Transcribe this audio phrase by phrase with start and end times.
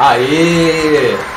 [0.00, 1.29] Aê!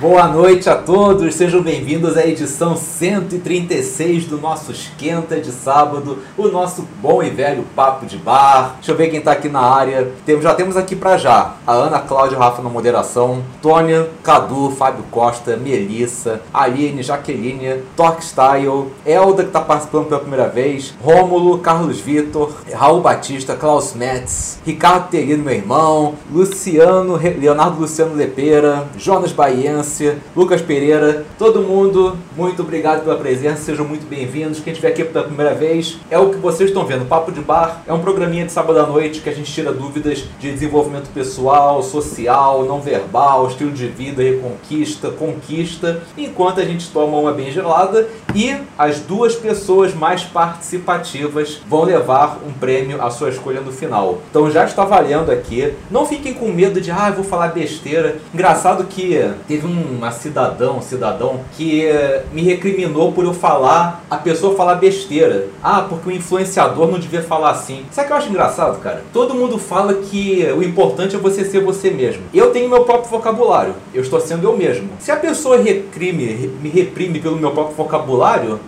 [0.00, 6.48] Boa noite a todos, sejam bem-vindos à edição 136 do nosso Esquenta de sábado, o
[6.48, 8.76] nosso bom e velho Papo de Bar.
[8.76, 10.10] Deixa eu ver quem tá aqui na área.
[10.40, 15.58] Já temos aqui pra já a Ana Cláudia Rafa na moderação, Tônia, Cadu, Fábio Costa,
[15.58, 22.54] Melissa, Aline, Jaqueline, Torque Style, Elda que tá participando pela primeira vez, Rômulo, Carlos Vitor,
[22.72, 29.89] Raul Batista, Klaus Metz, Ricardo Terino, meu irmão, Luciano, Leonardo Luciano Lepeira, Jonas Baiense,
[30.36, 34.60] Lucas Pereira, todo mundo, muito obrigado pela presença, sejam muito bem-vindos.
[34.60, 37.06] Quem estiver aqui pela primeira vez, é o que vocês estão vendo.
[37.06, 40.24] Papo de Bar é um programinha de sábado à noite que a gente tira dúvidas
[40.38, 47.18] de desenvolvimento pessoal, social, não verbal, estilo de vida, reconquista, conquista, enquanto a gente toma
[47.18, 53.30] uma bem gelada e as duas pessoas mais participativas vão levar um prêmio à sua
[53.30, 54.18] escolha no final.
[54.30, 55.74] Então já está valendo aqui.
[55.90, 58.18] Não fiquem com medo de, ah, eu vou falar besteira.
[58.32, 61.88] Engraçado que teve uma cidadão, um cidadão, que
[62.32, 65.48] me recriminou por eu falar, a pessoa falar besteira.
[65.62, 67.84] Ah, porque o influenciador não devia falar assim.
[67.90, 69.04] Sabe o que eu acho engraçado, cara?
[69.12, 72.22] Todo mundo fala que o importante é você ser você mesmo.
[72.32, 73.74] Eu tenho meu próprio vocabulário.
[73.92, 74.88] Eu estou sendo eu mesmo.
[74.98, 78.19] Se a pessoa recrime, me reprime pelo meu próprio vocabulário,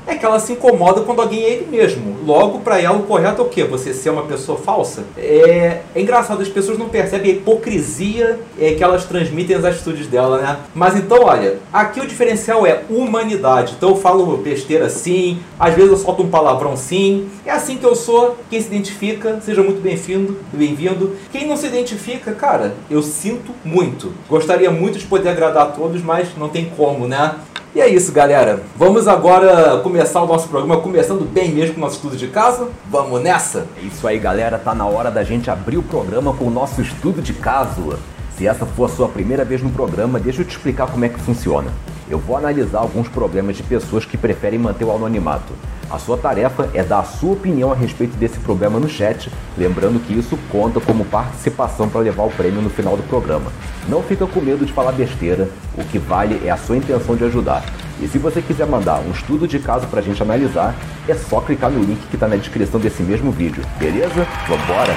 [0.07, 2.17] é que ela se incomoda quando alguém é ele mesmo.
[2.25, 3.65] Logo, pra ela, o correto é o quê?
[3.65, 5.05] Você ser uma pessoa falsa?
[5.17, 10.07] É, é engraçado, as pessoas não percebem a hipocrisia é, que elas transmitem nas atitudes
[10.07, 10.59] dela, né?
[10.75, 13.75] Mas então, olha, aqui o diferencial é humanidade.
[13.77, 17.29] Então eu falo besteira sim, às vezes eu solto um palavrão sim.
[17.45, 18.37] É assim que eu sou.
[18.49, 21.17] Quem se identifica, seja muito bem-vindo, bem-vindo.
[21.31, 24.13] Quem não se identifica, cara, eu sinto muito.
[24.29, 27.37] Gostaria muito de poder agradar a todos, mas não tem como, né?
[27.75, 28.63] E é isso, galera.
[28.77, 32.69] Vamos agora começar o nosso programa começando bem mesmo com o nosso estudo de casa.
[32.91, 33.67] Vamos nessa?
[33.83, 34.59] É isso aí, galera.
[34.59, 37.99] Tá na hora da gente abrir o programa com o nosso estudo de caso.
[38.37, 41.09] Se essa for a sua primeira vez no programa, deixa eu te explicar como é
[41.09, 41.73] que funciona.
[42.11, 45.55] Eu vou analisar alguns problemas de pessoas que preferem manter o anonimato.
[45.93, 50.01] A sua tarefa é dar a sua opinião a respeito desse problema no chat, lembrando
[50.01, 53.53] que isso conta como participação para levar o prêmio no final do programa.
[53.87, 57.25] Não fica com medo de falar besteira, o que vale é a sua intenção de
[57.25, 57.63] ajudar.
[58.01, 60.75] E se você quiser mandar um estudo de caso pra gente analisar,
[61.07, 64.27] é só clicar no link que tá na descrição desse mesmo vídeo, beleza?
[64.49, 64.97] Vambora!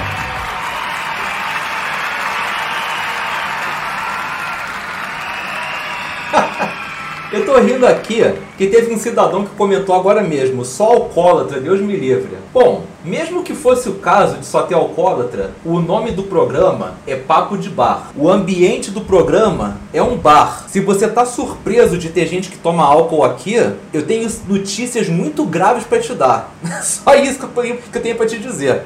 [7.30, 8.22] Eu tô rindo aqui
[8.56, 12.36] que teve um cidadão que comentou agora mesmo, só alcoólatra, Deus me livre.
[12.52, 17.14] Bom, mesmo que fosse o caso de só ter alcoólatra, o nome do programa é
[17.14, 18.10] Papo de Bar.
[18.16, 20.64] O ambiente do programa é um bar.
[20.68, 23.54] Se você tá surpreso de ter gente que toma álcool aqui,
[23.92, 26.52] eu tenho notícias muito graves pra te dar.
[26.82, 28.82] Só isso que eu tenho- pra te dizer.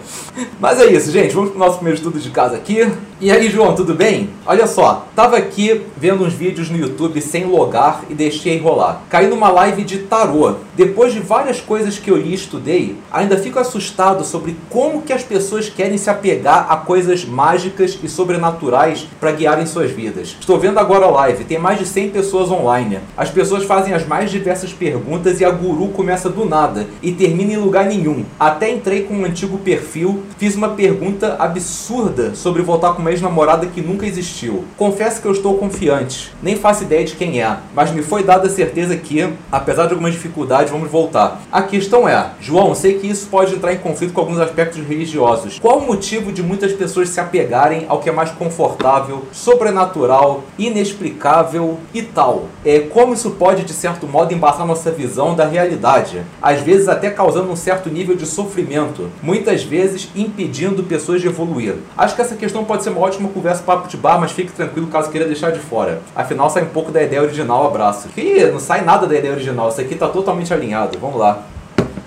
[0.59, 1.35] Mas é isso, gente.
[1.35, 2.91] Vamos pro nosso primeiro estudo de casa aqui.
[3.21, 4.31] E aí, João, tudo bem?
[4.47, 9.03] Olha só, tava aqui vendo uns vídeos no YouTube sem logar e deixei rolar.
[9.11, 10.55] Caí numa live de tarô.
[10.75, 15.13] Depois de várias coisas que eu li e estudei, ainda fico assustado sobre como que
[15.13, 20.35] as pessoas querem se apegar a coisas mágicas e sobrenaturais para guiarem suas vidas.
[20.41, 23.01] Estou vendo agora a live, tem mais de 100 pessoas online.
[23.15, 27.53] As pessoas fazem as mais diversas perguntas e a guru começa do nada e termina
[27.53, 28.25] em lugar nenhum.
[28.39, 33.67] Até entrei com um antigo perfil, fiz uma pergunta absurda sobre voltar com uma ex-namorada
[33.67, 34.65] que nunca existiu.
[34.79, 38.47] Confesso que eu estou confiante, nem faço ideia de quem é, mas me foi dada
[38.47, 41.41] a certeza que, apesar de algumas dificuldades, vamos voltar.
[41.51, 45.59] A questão é, João, sei que isso pode entrar em conflito com alguns aspectos religiosos.
[45.59, 51.79] Qual o motivo de muitas pessoas se apegarem ao que é mais confortável, sobrenatural, inexplicável
[51.93, 52.45] e tal?
[52.65, 57.11] É como isso pode, de certo modo, embaçar nossa visão da realidade, às vezes até
[57.11, 61.77] causando um certo nível de sofrimento, muitas vezes impedindo pessoas de evoluir.
[61.97, 64.87] Acho que essa questão pode ser uma ótima conversa papo de bar, mas fique tranquilo
[64.89, 66.01] caso queira deixar de fora.
[66.15, 68.09] Afinal, sai um pouco da ideia original, abraço.
[68.17, 70.99] Ih, não sai nada da ideia original, isso aqui tá totalmente alinhado.
[70.99, 71.43] Vamos lá.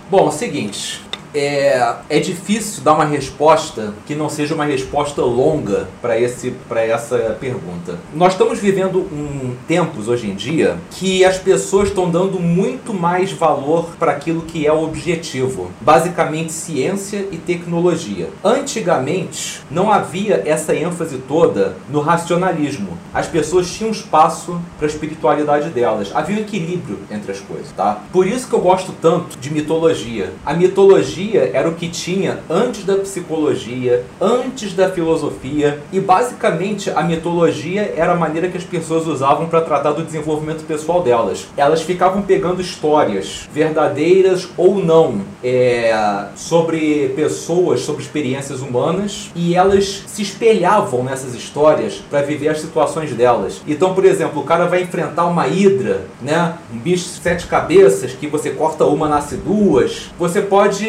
[0.09, 1.01] Bom, é seguinte.
[1.33, 6.83] É, é difícil dar uma resposta que não seja uma resposta longa para esse para
[6.83, 7.97] essa pergunta.
[8.13, 13.31] Nós estamos vivendo um tempos hoje em dia que as pessoas estão dando muito mais
[13.31, 18.29] valor para aquilo que é o objetivo, basicamente ciência e tecnologia.
[18.43, 22.97] Antigamente não havia essa ênfase toda no racionalismo.
[23.13, 26.11] As pessoas tinham espaço para a espiritualidade delas.
[26.13, 28.03] Havia um equilíbrio entre as coisas, tá?
[28.11, 30.33] Por isso que eu gosto tanto de mitologia.
[30.45, 37.03] A mitologia era o que tinha antes da psicologia, antes da filosofia e basicamente a
[37.03, 41.47] mitologia era a maneira que as pessoas usavam para tratar do desenvolvimento pessoal delas.
[41.55, 50.03] Elas ficavam pegando histórias verdadeiras ou não é, sobre pessoas, sobre experiências humanas e elas
[50.07, 53.61] se espelhavam nessas histórias para viver as situações delas.
[53.67, 56.55] Então, por exemplo, o cara vai enfrentar uma hidra, né?
[56.73, 60.11] Um bicho de sete cabeças que você corta uma, nasce duas.
[60.17, 60.85] Você pode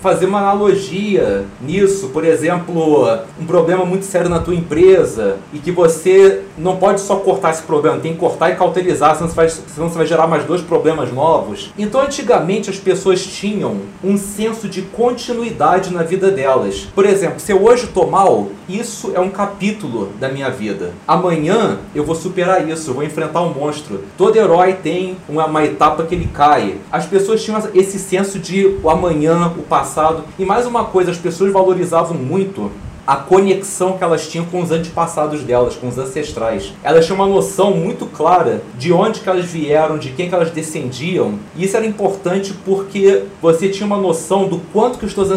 [0.00, 3.06] fazer uma analogia nisso, por exemplo,
[3.40, 7.62] um problema muito sério na tua empresa e que você não pode só cortar esse
[7.62, 10.60] problema, tem que cortar e cauterizar, senão você vai, senão você vai gerar mais dois
[10.60, 11.72] problemas novos.
[11.78, 16.88] Então, antigamente as pessoas tinham um senso de continuidade na vida delas.
[16.94, 20.92] Por exemplo, se eu hoje tô mal, isso é um capítulo da minha vida.
[21.06, 24.04] Amanhã eu vou superar isso, eu vou enfrentar um monstro.
[24.16, 26.76] Todo herói tem uma, uma etapa que ele cai.
[26.90, 30.24] As pessoas tinham esse senso de o amanhã, o passado.
[30.38, 32.70] E mais uma coisa, as pessoas valorizavam muito
[33.08, 36.74] a conexão que elas tinham com os antepassados delas, com os ancestrais.
[36.84, 40.50] Elas tinham uma noção muito clara de onde que elas vieram, de quem que elas
[40.50, 41.38] descendiam.
[41.56, 45.30] E isso era importante porque você tinha uma noção do quanto que os seus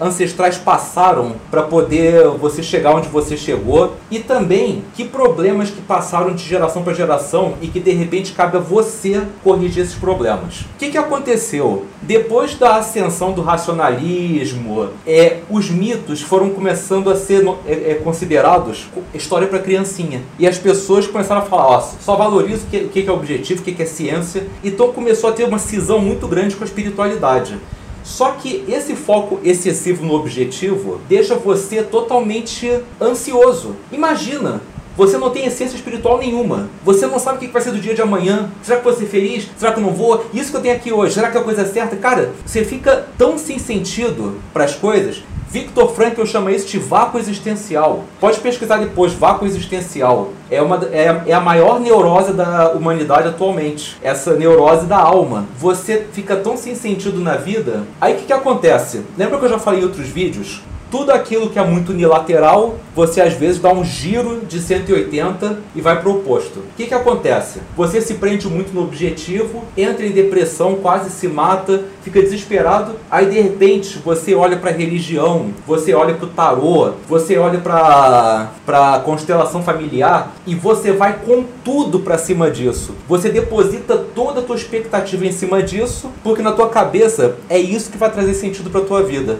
[0.00, 6.32] ancestrais passaram para poder você chegar onde você chegou e também que problemas que passaram
[6.32, 10.60] de geração para geração e que de repente cabe a você corrigir esses problemas.
[10.60, 11.86] O que, que aconteceu?
[12.00, 17.94] Depois da ascensão do racionalismo, é, os mitos foram começando começando a ser é, é,
[17.94, 20.22] considerados história para criancinha.
[20.38, 23.64] E as pessoas começaram a falar, ó, só valoriza o que, que é objetivo, o
[23.64, 24.46] que é ciência.
[24.62, 27.58] Então começou a ter uma cisão muito grande com a espiritualidade.
[28.02, 33.76] Só que esse foco excessivo no objetivo deixa você totalmente ansioso.
[33.92, 34.62] Imagina,
[34.96, 36.68] você não tem essência espiritual nenhuma.
[36.84, 38.50] Você não sabe o que vai ser do dia de amanhã.
[38.62, 39.48] Será que vou ser feliz?
[39.56, 40.24] Será que eu não vou?
[40.32, 41.94] Isso que eu tenho aqui hoje, será que é a coisa certa?
[41.96, 48.04] Cara, você fica tão sem sentido para as coisas Victor Frankl chama de vácuo existencial.
[48.20, 50.28] Pode pesquisar depois, vácuo existencial.
[50.48, 53.96] É, uma, é, é a maior neurose da humanidade atualmente.
[54.00, 55.46] Essa neurose da alma.
[55.58, 57.82] Você fica tão sem sentido na vida.
[58.00, 59.02] Aí o que, que acontece?
[59.18, 60.62] Lembra que eu já falei em outros vídeos?
[60.90, 65.80] Tudo aquilo que é muito unilateral, você às vezes dá um giro de 180 e
[65.80, 66.58] vai para o oposto.
[66.58, 67.60] O que, que acontece?
[67.76, 73.26] Você se prende muito no objetivo, entra em depressão, quase se mata, fica desesperado, aí
[73.26, 78.98] de repente você olha para religião, você olha para o tarô, você olha para a
[79.00, 82.94] constelação familiar e você vai com tudo para cima disso.
[83.08, 87.90] Você deposita toda a tua expectativa em cima disso, porque na tua cabeça é isso
[87.90, 89.38] que vai trazer sentido para tua vida.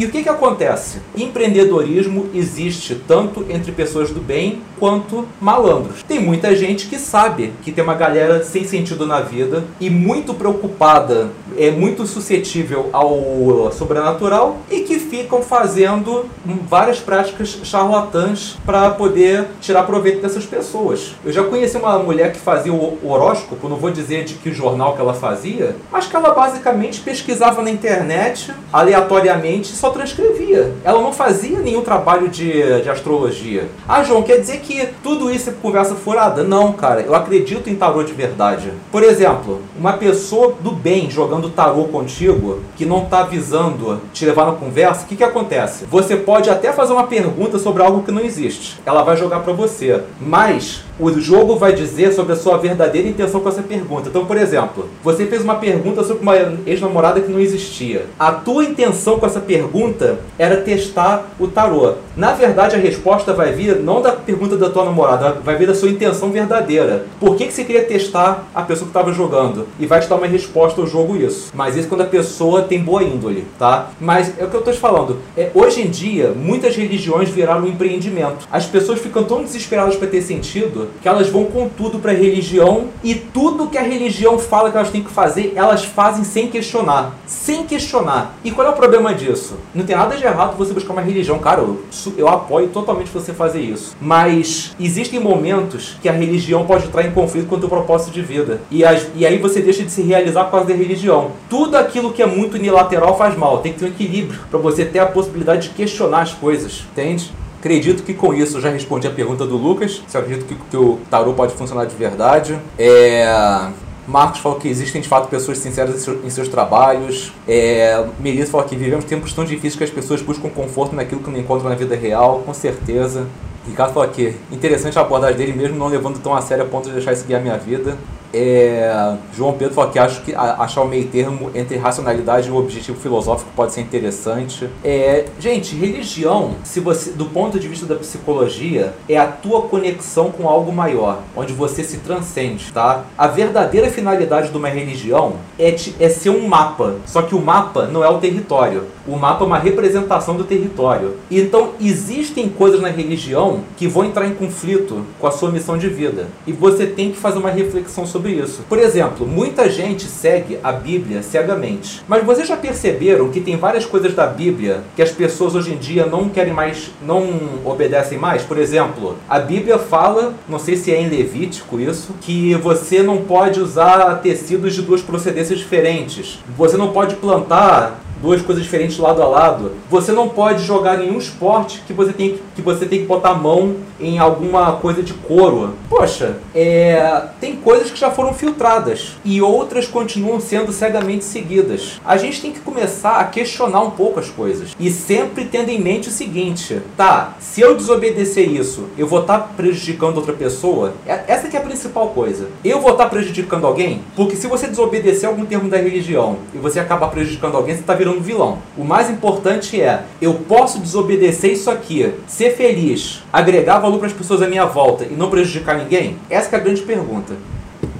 [0.00, 0.98] E o que, que acontece?
[1.14, 6.02] Empreendedorismo existe tanto entre pessoas do bem quanto malandros.
[6.04, 10.32] Tem muita gente que sabe que tem uma galera sem sentido na vida e muito
[10.32, 16.24] preocupada, é muito suscetível ao sobrenatural e que ficam fazendo
[16.66, 21.14] várias práticas charlatãs para poder tirar proveito dessas pessoas.
[21.22, 24.94] Eu já conheci uma mulher que fazia o horóscopo, não vou dizer de que jornal
[24.94, 30.72] que ela fazia, mas que ela basicamente pesquisava na internet aleatoriamente só transcrevia.
[30.84, 33.68] Ela não fazia nenhum trabalho de, de astrologia.
[33.88, 36.42] Ah, João, quer dizer que tudo isso é conversa furada?
[36.42, 37.00] Não, cara.
[37.02, 38.72] Eu acredito em tarô de verdade.
[38.90, 44.46] Por exemplo, uma pessoa do bem jogando tarô contigo, que não está visando te levar
[44.46, 45.84] na conversa, o que, que acontece?
[45.86, 48.78] Você pode até fazer uma pergunta sobre algo que não existe.
[48.84, 50.02] Ela vai jogar para você.
[50.20, 54.08] Mas o jogo vai dizer sobre a sua verdadeira intenção com essa pergunta.
[54.08, 58.06] Então, por exemplo, você fez uma pergunta sobre uma ex-namorada que não existia.
[58.18, 61.94] A tua intenção com essa pergunta era testar o tarô.
[62.16, 65.74] Na verdade, a resposta vai vir não da pergunta da tua namorada, vai vir da
[65.74, 67.06] sua intenção verdadeira.
[67.18, 69.66] Por que, que você queria testar a pessoa que estava jogando?
[69.78, 71.50] E vai te dar uma resposta ao jogo isso.
[71.54, 73.90] Mas isso quando a pessoa tem boa índole, tá?
[73.98, 75.18] Mas é o que eu estou te falando.
[75.36, 78.46] É, hoje em dia, muitas religiões viraram um empreendimento.
[78.52, 82.14] As pessoas ficam tão desesperadas para ter sentido que elas vão com tudo para a
[82.14, 86.48] religião e tudo que a religião fala que elas têm que fazer, elas fazem sem
[86.48, 87.14] questionar.
[87.26, 88.34] Sem questionar.
[88.44, 89.56] E qual é o problema disso?
[89.74, 91.38] Não tem nada de errado você buscar uma religião.
[91.38, 91.80] Cara, eu,
[92.16, 93.96] eu apoio totalmente você fazer isso.
[94.00, 98.22] Mas existem momentos que a religião pode entrar em conflito com o teu propósito de
[98.22, 98.60] vida.
[98.70, 101.32] E, as, e aí você deixa de se realizar por causa da religião.
[101.48, 103.58] Tudo aquilo que é muito unilateral faz mal.
[103.58, 106.84] Tem que ter um equilíbrio para você ter a possibilidade de questionar as coisas.
[106.92, 107.32] Entende?
[107.60, 110.02] Acredito que com isso já respondi a pergunta do Lucas.
[110.08, 112.58] Se eu acredito que, que o tarô pode funcionar de verdade.
[112.78, 113.70] É.
[114.08, 117.32] Marcos falou que existem de fato pessoas sinceras em, seu, em seus trabalhos.
[117.46, 121.30] É, Melissa falou que vivemos tempos tão difíceis que as pessoas buscam conforto naquilo que
[121.30, 123.26] não encontram na vida real, com certeza.
[123.68, 126.88] Ricardo falou aqui, interessante a abordagem dele, mesmo não levando tão a sério a ponto
[126.88, 127.96] de deixar isso guiar minha vida.
[128.32, 132.56] É, João Pedro falou que acho que achar o meio termo entre racionalidade e o
[132.56, 134.68] objetivo filosófico pode ser interessante.
[134.84, 140.30] É, gente, religião, se você, do ponto de vista da psicologia, é a tua conexão
[140.30, 143.04] com algo maior, onde você se transcende, tá?
[143.18, 147.86] A verdadeira finalidade de uma religião é, é ser um mapa, só que o mapa
[147.86, 148.84] não é o território.
[149.06, 151.16] O mapa é uma representação do território.
[151.30, 155.88] Então, existem coisas na religião que vão entrar em conflito com a sua missão de
[155.88, 156.28] vida.
[156.46, 158.62] E você tem que fazer uma reflexão sobre sobre isso.
[158.68, 162.02] Por exemplo, muita gente segue a Bíblia cegamente.
[162.06, 165.78] Mas vocês já perceberam que tem várias coisas da Bíblia que as pessoas hoje em
[165.78, 167.26] dia não querem mais, não
[167.64, 168.42] obedecem mais?
[168.42, 173.18] Por exemplo, a Bíblia fala, não sei se é em Levítico isso, que você não
[173.18, 176.40] pode usar tecidos de duas procedências diferentes.
[176.56, 179.72] Você não pode plantar duas coisas diferentes lado a lado.
[179.88, 183.30] Você não pode jogar nenhum esporte que você tem que, que, você tem que botar
[183.30, 185.74] a mão em alguma coisa de couro.
[185.88, 192.00] Poxa, é, tem coisas que já foram filtradas e outras continuam sendo cegamente seguidas.
[192.04, 195.80] A gente tem que começar a questionar um pouco as coisas e sempre tendo em
[195.80, 200.94] mente o seguinte: tá, se eu desobedecer isso, eu vou estar tá prejudicando outra pessoa?
[201.06, 202.48] É, essa que é a principal coisa.
[202.64, 204.02] Eu vou estar tá prejudicando alguém?
[204.16, 207.94] Porque se você desobedecer algum termo da religião e você acabar prejudicando alguém, você está
[207.94, 208.58] virando um vilão.
[208.76, 214.12] O mais importante é, eu posso desobedecer isso aqui, ser feliz, agregar valor para as
[214.12, 216.16] pessoas à minha volta e não prejudicar ninguém?
[216.28, 217.34] Essa é a grande pergunta.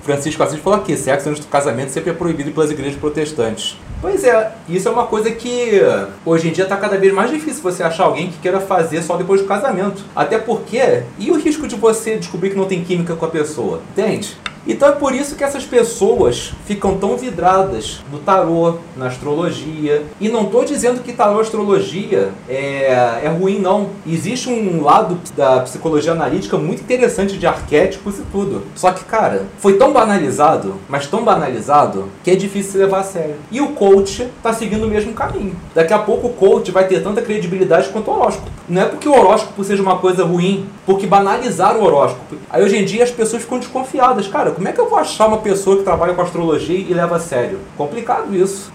[0.02, 3.76] Francisco Assis falou aqui, sexo antes do casamento sempre é proibido pelas igrejas protestantes.
[4.00, 5.81] Pois é, isso é uma coisa que
[6.25, 9.17] hoje em dia está cada vez mais difícil você achar alguém que queira fazer só
[9.17, 10.02] depois do casamento.
[10.17, 13.83] Até porque, e o risco de você descobrir que não tem química com a pessoa?
[13.93, 14.37] Entende?
[14.67, 20.02] Então é por isso que essas pessoas ficam tão vidradas no tarô, na astrologia.
[20.21, 23.90] E não estou dizendo que tarô astrologia é, é ruim, não.
[24.07, 28.62] Existe um lado da psicologia analítica muito interessante de arquétipos e tudo.
[28.75, 33.05] Só que, cara, foi tão banalizado, mas tão banalizado, que é difícil se levar a
[33.05, 33.37] sério.
[33.50, 35.57] E o coach está seguindo o mesmo caminho.
[35.75, 38.50] Daqui a pouco o coach vai ter tanta credibilidade quanto o horóscopo.
[38.69, 42.37] Não é porque o horóscopo seja uma coisa ruim, porque banalizaram o horóscopo.
[42.49, 44.29] Aí hoje em dia as pessoas ficam desconfiadas.
[44.29, 46.92] Cara, Cara, como é que eu vou achar uma pessoa que trabalha com astrologia e
[46.92, 47.61] leva a sério?
[47.76, 48.73] Complicado isso.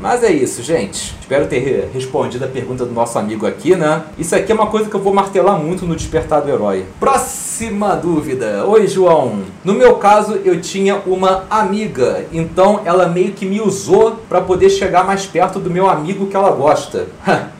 [0.00, 1.14] Mas é isso, gente.
[1.32, 4.02] Espero ter respondido a pergunta do nosso amigo aqui, né?
[4.18, 6.84] Isso aqui é uma coisa que eu vou martelar muito no Despertar do Herói.
[7.00, 8.66] Próxima dúvida.
[8.66, 9.38] Oi, João.
[9.64, 14.68] No meu caso, eu tinha uma amiga, então ela meio que me usou para poder
[14.68, 17.06] chegar mais perto do meu amigo que ela gosta.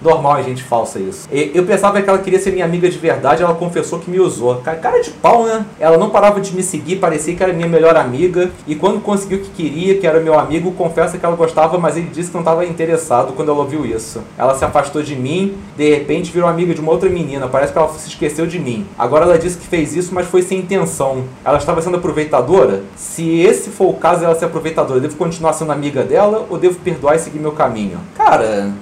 [0.03, 1.27] Normal a gente falsa isso.
[1.33, 4.57] Eu pensava que ela queria ser minha amiga de verdade, ela confessou que me usou.
[4.57, 5.65] Cara de pau, né?
[5.81, 9.39] Ela não parava de me seguir, parecia que era minha melhor amiga, e quando conseguiu
[9.39, 12.35] o que queria, que era meu amigo, confessa que ela gostava, mas ele disse que
[12.35, 14.23] não estava interessado quando ela ouviu isso.
[14.37, 17.49] Ela se afastou de mim, de repente virou amiga de uma outra menina.
[17.49, 18.87] Parece que ela se esqueceu de mim.
[18.99, 21.25] Agora ela disse que fez isso, mas foi sem intenção.
[21.45, 22.83] Ela estava sendo aproveitadora?
[22.97, 26.79] Se esse for o caso, ela ser aproveitadora, devo continuar sendo amiga dela ou devo
[26.81, 27.99] perdoar e seguir meu caminho?
[28.17, 28.73] Cara.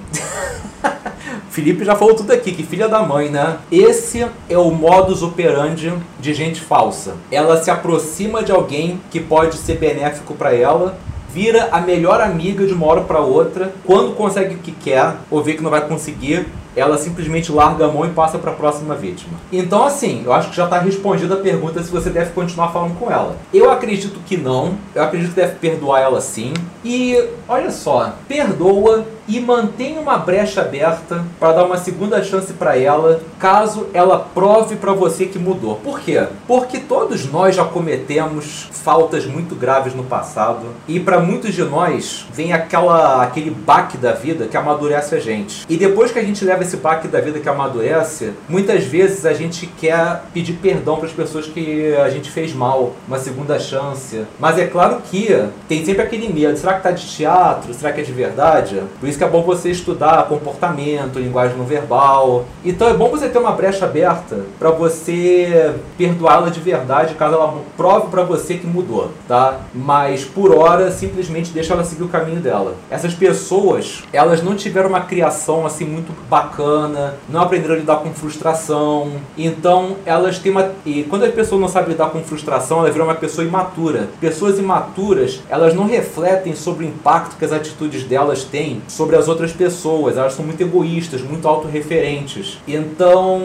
[1.51, 3.57] Felipe já falou tudo aqui, que filha da mãe, né?
[3.69, 7.15] Esse é o modus operandi de gente falsa.
[7.29, 10.97] Ela se aproxima de alguém que pode ser benéfico para ela
[11.33, 15.41] vira a melhor amiga de uma hora para outra, quando consegue o que quer ou
[15.41, 18.95] vê que não vai conseguir, ela simplesmente larga a mão e passa para a próxima
[18.95, 19.33] vítima.
[19.51, 22.97] Então, assim, eu acho que já está respondida a pergunta se você deve continuar falando
[22.97, 23.35] com ela.
[23.53, 26.53] Eu acredito que não, eu acredito que deve perdoar ela sim.
[26.83, 32.77] E olha só, perdoa e mantém uma brecha aberta para dar uma segunda chance para
[32.77, 35.75] ela, caso ela prove para você que mudou.
[35.77, 36.27] Por quê?
[36.47, 42.25] Porque todos nós já cometemos faltas muito graves no passado e para muitos de nós
[42.33, 45.65] vem aquela aquele baque da vida que amadurece a gente.
[45.69, 49.33] E depois que a gente leva esse baque da vida que amadurece, muitas vezes a
[49.33, 54.23] gente quer pedir perdão para as pessoas que a gente fez mal, uma segunda chance.
[54.39, 55.27] Mas é claro que
[55.67, 57.73] tem sempre aquele medo, será que tá de teatro?
[57.73, 58.81] Será que é de verdade?
[58.99, 62.45] Por isso que é bom você estudar comportamento, linguagem não verbal.
[62.63, 67.53] Então é bom você ter uma brecha aberta para você perdoá-la de verdade caso ela
[67.75, 69.59] prove para você que mudou, tá?
[69.73, 72.75] Mas por hora simplesmente deixa ela seguir o caminho dela.
[72.89, 77.97] Essas pessoas, elas não tiveram uma criação assim muito bacana bacana, não aprenderam a lidar
[77.97, 79.11] com frustração.
[79.37, 80.71] Então elas têm uma.
[80.85, 84.09] E quando a pessoa não sabe lidar com frustração, ela vira uma pessoa imatura.
[84.19, 89.27] Pessoas imaturas, elas não refletem sobre o impacto que as atitudes delas têm sobre as
[89.27, 90.17] outras pessoas.
[90.17, 92.59] Elas são muito egoístas, muito autorreferentes.
[92.67, 93.41] Então,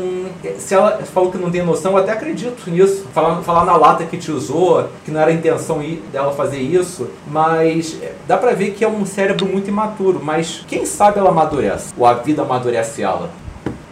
[0.59, 3.07] se ela falou que não tem noção, eu até acredito nisso.
[3.13, 5.83] Falar, falar na lata que te usou, que não era a intenção
[6.13, 7.97] dela fazer isso, mas
[8.27, 10.21] dá pra ver que é um cérebro muito imaturo.
[10.23, 12.96] Mas quem sabe ela amadurece, ou a vida amadurece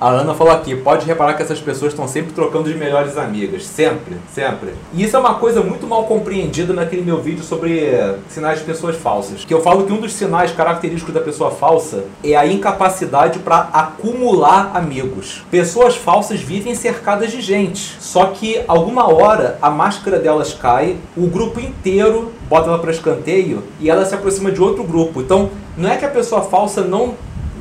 [0.00, 3.64] A Ana falou aqui, pode reparar que essas pessoas estão sempre trocando de melhores amigas.
[3.64, 4.74] Sempre, sempre.
[4.92, 7.90] E isso é uma coisa muito mal compreendida naquele meu vídeo sobre
[8.28, 9.44] sinais de pessoas falsas.
[9.44, 13.68] Que eu falo que um dos sinais característicos da pessoa falsa é a incapacidade para
[13.72, 15.42] acumular amigos.
[15.50, 17.96] Pessoas falsas vivem cercadas de gente.
[18.00, 23.62] Só que alguma hora a máscara delas cai, o grupo inteiro bota ela para escanteio
[23.80, 25.22] e ela se aproxima de outro grupo.
[25.22, 27.14] Então, não é que a pessoa falsa não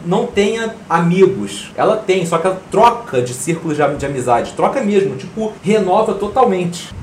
[0.05, 1.71] não tenha amigos.
[1.75, 4.53] Ela tem, só que ela troca de círculos de, de amizade.
[4.53, 6.93] Troca mesmo, tipo, renova totalmente.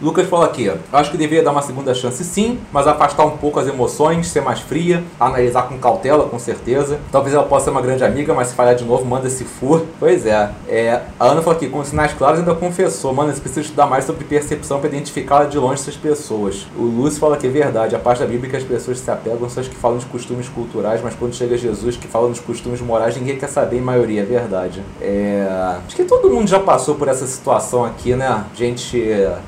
[0.00, 3.58] Lucas fala aqui, acho que deveria dar uma segunda chance sim, mas afastar um pouco
[3.58, 6.98] as emoções, ser mais fria, analisar com cautela, com certeza.
[7.10, 9.84] Talvez ela possa ser uma grande amiga, mas se falhar de novo, manda se for.
[9.98, 10.50] Pois é.
[10.68, 14.04] é a Ana falou aqui, com sinais claros ainda confessou, mano, você precisa estudar mais
[14.04, 16.66] sobre percepção para identificar de longe essas pessoas.
[16.76, 19.48] O Lúcio fala que é verdade, a parte da Bíblia que as pessoas se apegam
[19.48, 22.80] são as que falam de costumes culturais, mas quando chega Jesus que fala dos costumes
[22.80, 24.82] morais, ninguém quer saber em maioria, é verdade.
[25.00, 25.46] É...
[25.86, 28.44] Acho que todo mundo já passou por essa situação aqui, né?
[28.54, 28.98] Gente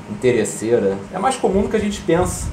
[0.09, 0.39] interessante
[1.13, 2.47] É mais comum do que a gente pensa.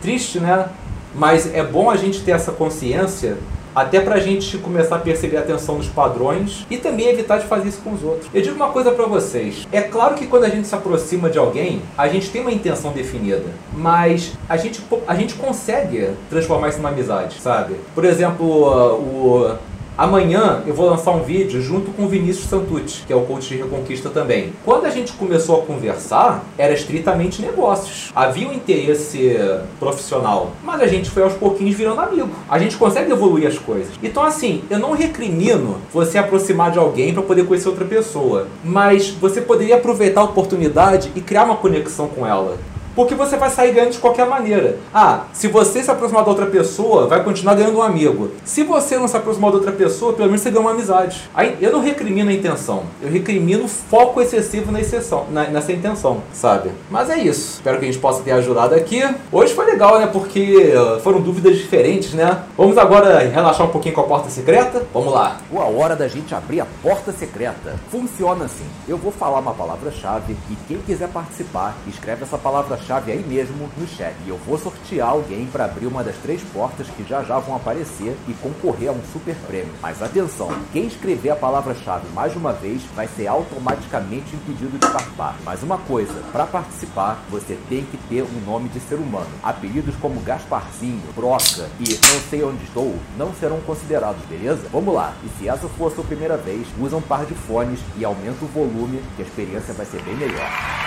[0.00, 0.68] Triste, né?
[1.14, 3.36] Mas é bom a gente ter essa consciência
[3.76, 7.68] até pra gente começar a perceber a atenção dos padrões e também evitar de fazer
[7.68, 8.30] isso com os outros.
[8.32, 9.68] Eu digo uma coisa para vocês.
[9.70, 12.92] É claro que quando a gente se aproxima de alguém, a gente tem uma intenção
[12.92, 17.76] definida, mas a gente, a gente consegue transformar isso numa amizade, sabe?
[17.94, 19.56] Por exemplo, o
[19.98, 23.48] Amanhã eu vou lançar um vídeo junto com o Vinícius Santucci, que é o coach
[23.48, 24.52] de Reconquista também.
[24.62, 28.12] Quando a gente começou a conversar, era estritamente negócios.
[28.14, 29.34] Havia um interesse
[29.80, 32.28] profissional, mas a gente foi aos pouquinhos virando amigo.
[32.46, 33.94] A gente consegue evoluir as coisas.
[34.02, 39.08] Então, assim, eu não recrimino você aproximar de alguém para poder conhecer outra pessoa, mas
[39.08, 42.58] você poderia aproveitar a oportunidade e criar uma conexão com ela
[42.96, 44.78] porque você vai sair ganhando de qualquer maneira.
[44.92, 48.30] Ah, se você se aproximar da outra pessoa, vai continuar ganhando um amigo.
[48.42, 51.28] Se você não se aproximar da outra pessoa, pelo menos você ganha uma amizade.
[51.34, 55.72] Aí eu não recrimino a intenção, eu recrimino o foco excessivo na exceção, na, nessa
[55.72, 56.70] intenção, sabe?
[56.90, 57.56] Mas é isso.
[57.56, 59.02] Espero que a gente possa ter ajudado aqui.
[59.30, 60.06] Hoje foi legal, né?
[60.06, 62.44] Porque uh, foram dúvidas diferentes, né?
[62.56, 64.82] Vamos agora relaxar um pouquinho com a porta secreta?
[64.94, 65.36] Vamos lá.
[65.54, 67.78] A hora da gente abrir a porta secreta.
[67.90, 68.64] Funciona assim.
[68.88, 73.68] Eu vou falar uma palavra-chave e quem quiser participar, escreve essa palavra-chave chave aí mesmo
[73.76, 74.14] no chat.
[74.24, 77.56] E eu vou sortear alguém para abrir uma das três portas que já já vão
[77.56, 79.72] aparecer e concorrer a um super prêmio.
[79.82, 85.36] Mas atenção, quem escrever a palavra-chave mais uma vez vai ser automaticamente impedido de participar.
[85.44, 89.30] Mas uma coisa, para participar você tem que ter um nome de ser humano.
[89.42, 94.68] Apelidos como Gasparzinho, Broca e Não Sei Onde Estou não serão considerados, beleza?
[94.70, 95.12] Vamos lá.
[95.24, 98.44] E se essa for a sua primeira vez, usa um par de fones e aumenta
[98.44, 100.85] o volume que a experiência vai ser bem melhor.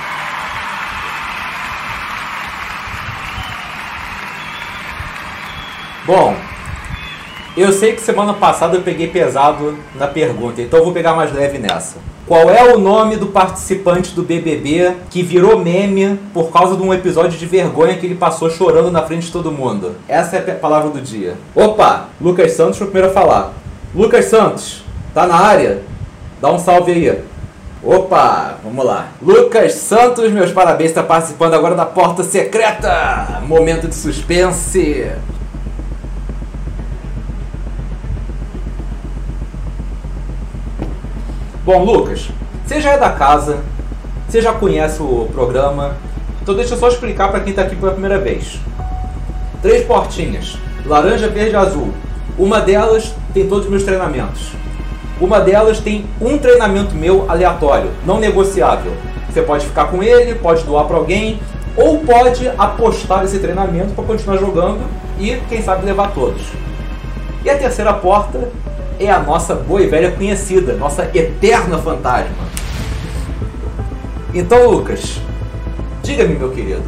[6.10, 6.34] Bom,
[7.56, 11.32] eu sei que semana passada eu peguei pesado na pergunta, então eu vou pegar mais
[11.32, 11.98] leve nessa.
[12.26, 16.92] Qual é o nome do participante do BBB que virou meme por causa de um
[16.92, 19.98] episódio de vergonha que ele passou chorando na frente de todo mundo?
[20.08, 21.36] Essa é a palavra do dia.
[21.54, 23.54] Opa, Lucas Santos foi o primeiro a falar.
[23.94, 25.84] Lucas Santos, tá na área?
[26.42, 27.20] Dá um salve aí.
[27.84, 29.10] Opa, vamos lá.
[29.22, 33.44] Lucas Santos, meus parabéns, está participando agora da Porta Secreta.
[33.46, 35.08] Momento de suspense.
[41.70, 42.30] Bom, Lucas,
[42.66, 43.60] você já é da casa,
[44.28, 45.98] você já conhece o programa,
[46.42, 48.60] então deixa eu só explicar para quem está aqui pela primeira vez.
[49.62, 51.94] Três portinhas, laranja, verde e azul.
[52.40, 54.50] Uma delas tem todos os meus treinamentos.
[55.22, 58.92] Uma delas tem um treinamento meu aleatório, não negociável.
[59.32, 61.40] Você pode ficar com ele, pode doar para alguém,
[61.78, 64.80] ou pode apostar esse treinamento para continuar jogando
[65.20, 66.42] e, quem sabe, levar todos.
[67.46, 68.50] E a terceira porta
[69.00, 72.50] é a nossa boa e velha conhecida, nossa eterna fantasma.
[74.34, 75.22] Então, Lucas,
[76.04, 76.84] diga-me, meu querido,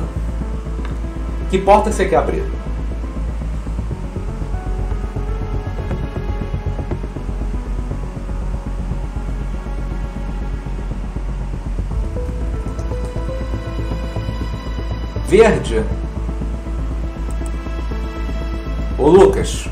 [1.49, 2.43] que porta você quer abrir?
[15.27, 15.81] Verde?
[18.97, 19.69] Ô Lucas,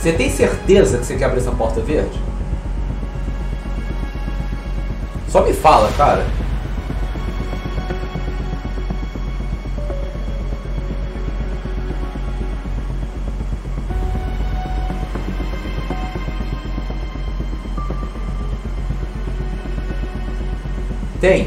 [0.00, 2.18] Você tem certeza que você quer abrir essa porta verde?
[5.28, 6.24] Só me fala, cara.
[21.20, 21.46] Tem.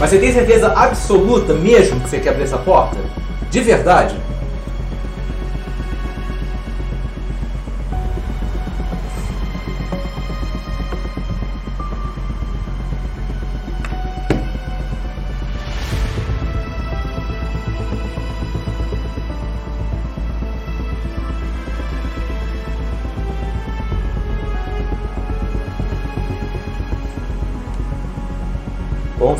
[0.00, 2.96] Mas você tem certeza absoluta mesmo que você quer abrir essa porta?
[3.48, 4.31] De verdade?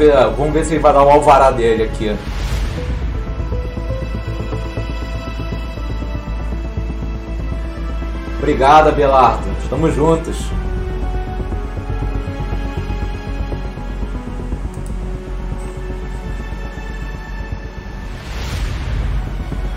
[0.02, 2.16] Ver, vamos ver se ele vai dar o alvará dele aqui.
[8.38, 9.44] Obrigado, Abelardo.
[9.62, 10.36] Estamos juntos.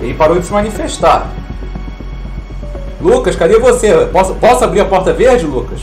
[0.02, 1.30] Ele parou de se manifestar.
[3.00, 4.08] Lucas, cadê você?
[4.12, 5.82] Posso, posso abrir a porta verde, Lucas?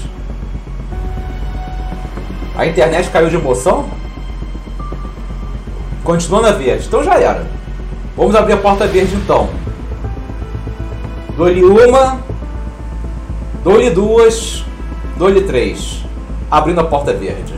[2.56, 4.01] A internet caiu de emoção?
[6.04, 6.86] Continuando a verde.
[6.86, 7.46] Então já era.
[8.16, 9.48] Vamos abrir a porta verde então.
[11.36, 12.20] Dou-lhe uma.
[13.62, 14.64] Dou-lhe duas.
[15.16, 16.04] Dou-lhe três.
[16.50, 17.54] Abrindo a porta verde.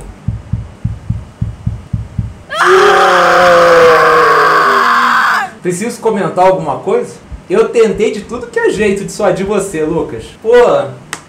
[5.62, 7.14] Preciso comentar alguma coisa?
[7.48, 10.24] Eu tentei de tudo que é jeito de dissuadir você, Lucas.
[10.42, 10.52] Pô,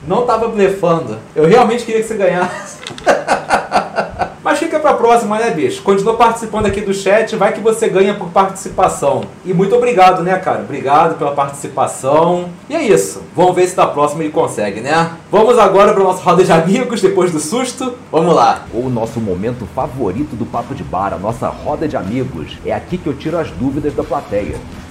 [0.08, 1.17] não tava blefando.
[1.36, 2.78] Eu realmente queria que você ganhasse.
[4.55, 5.81] Mas fica pra próxima, né, bicho?
[5.81, 9.25] Continua participando aqui do chat, vai que você ganha por participação.
[9.43, 10.61] E muito obrigado, né, cara?
[10.61, 12.47] Obrigado pela participação.
[12.69, 13.21] E é isso.
[13.35, 15.11] Vamos ver se da próxima ele consegue, né?
[15.29, 17.95] Vamos agora para nossa roda de amigos, depois do susto.
[18.09, 18.63] Vamos lá.
[18.73, 22.57] O nosso momento favorito do Papo de Bar, a nossa roda de amigos.
[22.65, 24.55] É aqui que eu tiro as dúvidas da plateia.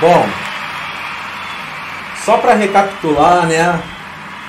[0.00, 0.24] Bom,
[2.24, 3.82] só para recapitular, né?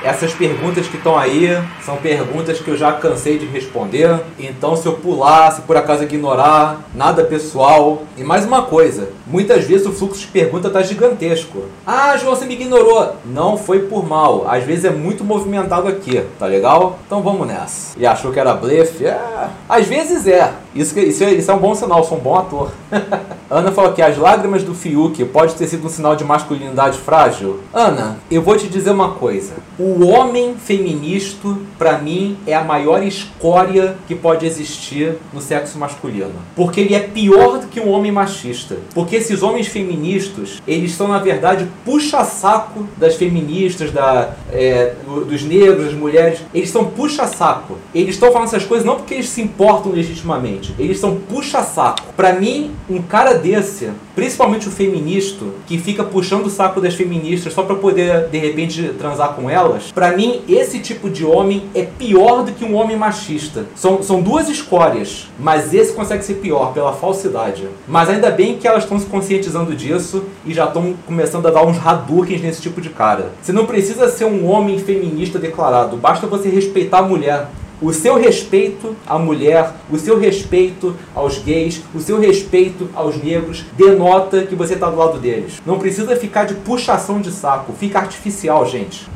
[0.03, 1.49] Essas perguntas que estão aí
[1.83, 4.19] são perguntas que eu já cansei de responder.
[4.37, 8.03] Então, se eu pular, se por acaso ignorar, nada pessoal.
[8.15, 11.63] E mais uma coisa: muitas vezes o fluxo de pergunta tá gigantesco.
[11.85, 13.15] Ah, João, você me ignorou.
[13.25, 14.45] Não foi por mal.
[14.47, 16.99] Às vezes é muito movimentado aqui, tá legal?
[17.07, 17.97] Então vamos nessa.
[17.97, 19.07] E achou que era blefe?
[19.07, 20.53] É, às vezes é.
[20.75, 22.71] Isso, isso, é, isso é um bom sinal, sou um bom ator.
[23.49, 27.59] Ana falou que as lágrimas do Fiuk pode ter sido um sinal de masculinidade frágil.
[27.73, 29.53] Ana, eu vou te dizer uma coisa.
[29.79, 36.33] O homem feminista, para mim, é a maior escória que pode existir no sexo masculino.
[36.55, 38.77] Porque ele é pior do que um homem machista.
[38.93, 44.93] Porque esses homens feministas, eles são, na verdade, puxa-saco das feministas, da, é,
[45.27, 46.41] dos negros, das mulheres.
[46.53, 47.77] Eles são puxa-saco.
[47.95, 50.75] Eles estão falando essas coisas não porque eles se importam legitimamente.
[50.77, 52.13] Eles são puxa-saco.
[52.15, 57.53] Para mim, um cara desse, principalmente o feminista, que fica puxando o saco das feministas
[57.53, 61.83] só para poder, de repente, transar com elas, para mim, esse tipo de homem é
[61.83, 63.65] pior do que um homem machista.
[63.75, 67.67] São, são duas escórias, mas esse consegue ser pior pela falsidade.
[67.87, 71.65] Mas ainda bem que elas estão se conscientizando disso e já estão começando a dar
[71.65, 73.31] uns Hadoukens nesse tipo de cara.
[73.41, 77.47] Você não precisa ser um homem feminista declarado, basta você respeitar a mulher.
[77.81, 83.63] O seu respeito à mulher, o seu respeito aos gays, o seu respeito aos negros
[83.77, 85.61] denota que você está do lado deles.
[85.65, 89.07] Não precisa ficar de puxação de saco, fica artificial, gente.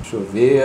[0.00, 0.64] Deixa eu ver.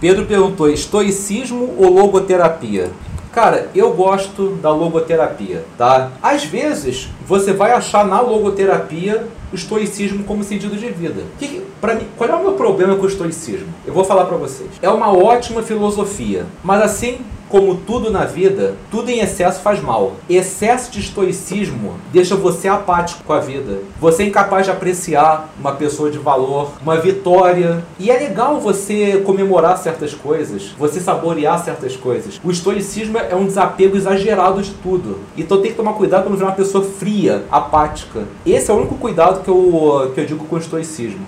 [0.00, 2.90] Pedro perguntou: estoicismo ou logoterapia?
[3.36, 6.10] Cara, eu gosto da logoterapia, tá?
[6.22, 11.22] Às vezes você vai achar na logoterapia o estoicismo como sentido de vida.
[11.38, 13.68] Que, pra mim, qual é o meu problema com o estoicismo?
[13.86, 14.70] Eu vou falar para vocês.
[14.80, 17.18] É uma ótima filosofia, mas assim
[17.56, 20.16] como tudo na vida, tudo em excesso faz mal.
[20.28, 23.78] Excesso de estoicismo deixa você apático com a vida.
[23.98, 27.82] Você é incapaz de apreciar uma pessoa de valor, uma vitória.
[27.98, 32.38] E é legal você comemorar certas coisas, você saborear certas coisas.
[32.44, 35.20] O estoicismo é um desapego exagerado de tudo.
[35.34, 38.24] Então tem que tomar cuidado para não virar uma pessoa fria, apática.
[38.44, 41.26] Esse é o único cuidado que eu, que eu digo com o estoicismo.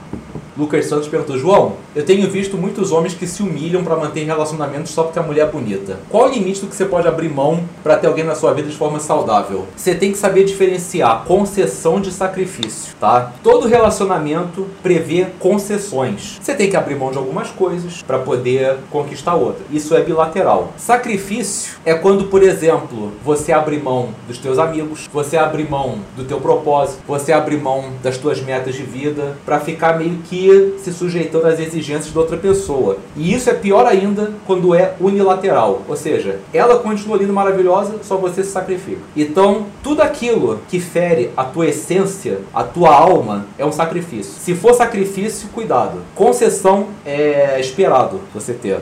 [0.59, 4.90] Lucas Santos perguntou: João, eu tenho visto muitos homens que se humilham para manter relacionamentos
[4.90, 6.01] só porque a mulher é bonita.
[6.11, 8.68] Qual o limite do que você pode abrir mão para ter alguém na sua vida
[8.68, 9.66] de forma saudável?
[9.77, 13.33] Você tem que saber diferenciar concessão de sacrifício, tá?
[13.40, 16.38] Todo relacionamento prevê concessões.
[16.42, 19.64] Você tem que abrir mão de algumas coisas para poder conquistar outra.
[19.71, 20.73] Isso é bilateral.
[20.77, 26.25] Sacrifício é quando, por exemplo, você abre mão dos teus amigos, você abre mão do
[26.25, 30.47] teu propósito, você abre mão das tuas metas de vida para ficar meio que
[30.78, 32.98] se sujeitando às exigências de outra pessoa.
[33.16, 35.82] E isso é pior ainda quando é unilateral.
[35.88, 39.00] Ou seja, ela continua lindo maravilhosa, só você se sacrifica.
[39.16, 44.34] Então, tudo aquilo que fere a tua essência, a tua alma, é um sacrifício.
[44.40, 46.00] Se for sacrifício, cuidado.
[46.14, 48.80] Concessão é esperado você ter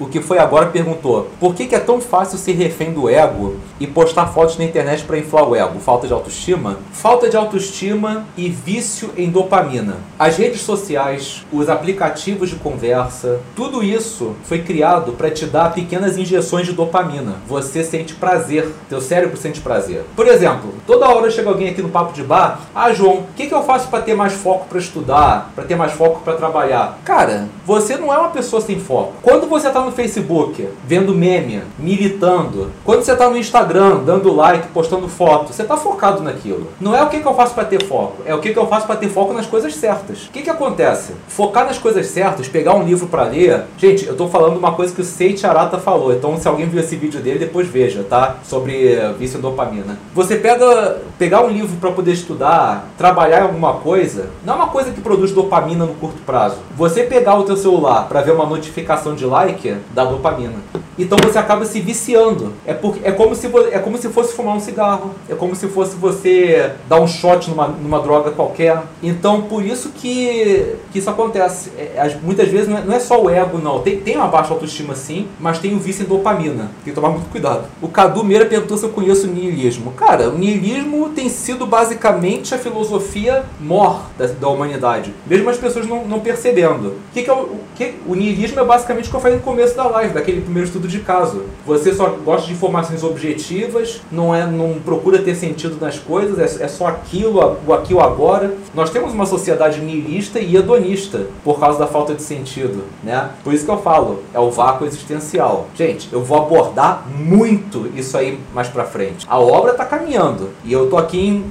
[0.00, 3.56] o que foi agora perguntou: por que, que, é tão fácil ser refém do ego
[3.78, 5.78] e postar fotos na internet para inflar o ego?
[5.78, 6.78] Falta de autoestima?
[6.92, 9.98] Falta de autoestima e vício em dopamina.
[10.18, 16.16] As redes sociais, os aplicativos de conversa, tudo isso foi criado para te dar pequenas
[16.16, 17.36] injeções de dopamina.
[17.46, 20.04] Você sente prazer, teu cérebro sente prazer.
[20.16, 23.46] Por exemplo, toda hora chega alguém aqui no papo de bar: ah, João, o que,
[23.46, 26.98] que eu faço para ter mais foco para estudar, para ter mais foco para trabalhar?
[27.04, 29.12] Cara, você não é uma pessoa sem foco.
[29.22, 34.66] Quando você está no Facebook, vendo meme, militando, quando você está no Instagram, dando like,
[34.70, 36.66] postando foto, você está focado naquilo.
[36.80, 38.66] Não é o que, que eu faço para ter foco, é o que, que eu
[38.66, 40.24] faço para ter foco nas coisas certas.
[40.24, 41.12] O que, que acontece?
[41.28, 43.62] Focar nas coisas certas, pegar um livro para ler.
[43.78, 46.80] Gente, eu estou falando uma coisa que o Seiichi Arata falou, então se alguém viu
[46.80, 48.38] esse vídeo dele, depois veja, tá?
[48.42, 49.96] Sobre vício em dopamina.
[50.12, 54.90] Você pega, pegar um livro para poder estudar, trabalhar alguma coisa, não é uma coisa
[54.90, 56.56] que produz dopamina no curto prazo.
[56.76, 60.54] Você pegar o teu celular para ver uma notificação de like, da dopamina.
[60.98, 62.52] Então você acaba se viciando.
[62.66, 65.12] É, porque, é, como se, é como se fosse fumar um cigarro.
[65.28, 68.82] É como se fosse você dar um shot numa, numa droga qualquer.
[69.02, 71.70] Então por isso que, que isso acontece.
[71.78, 73.80] É, muitas vezes não é, não é, só o ego, não.
[73.80, 76.70] Tem, tem uma baixa autoestima sim, mas tem o vício em dopamina.
[76.84, 77.64] Tem que tomar muito cuidado.
[77.80, 79.92] O Cadu Meira perguntou se eu conheço o niilismo.
[79.92, 85.14] Cara, o niilismo tem sido basicamente a filosofia mor da, da humanidade.
[85.26, 86.88] Mesmo as pessoas não, não percebendo.
[86.88, 87.39] O que, que é o,
[87.74, 90.66] que, o niilismo é basicamente o que eu falei no começo da live, daquele primeiro
[90.66, 91.44] estudo de caso.
[91.66, 96.64] Você só gosta de informações objetivas, não é, não procura ter sentido nas coisas, é,
[96.64, 98.54] é só aquilo, o aqui ou agora.
[98.74, 103.30] Nós temos uma sociedade niilista e hedonista por causa da falta de sentido, né?
[103.42, 105.68] Por isso que eu falo, é o vácuo existencial.
[105.74, 109.26] Gente, eu vou abordar muito isso aí mais pra frente.
[109.28, 111.44] A obra tá caminhando e eu tô aqui em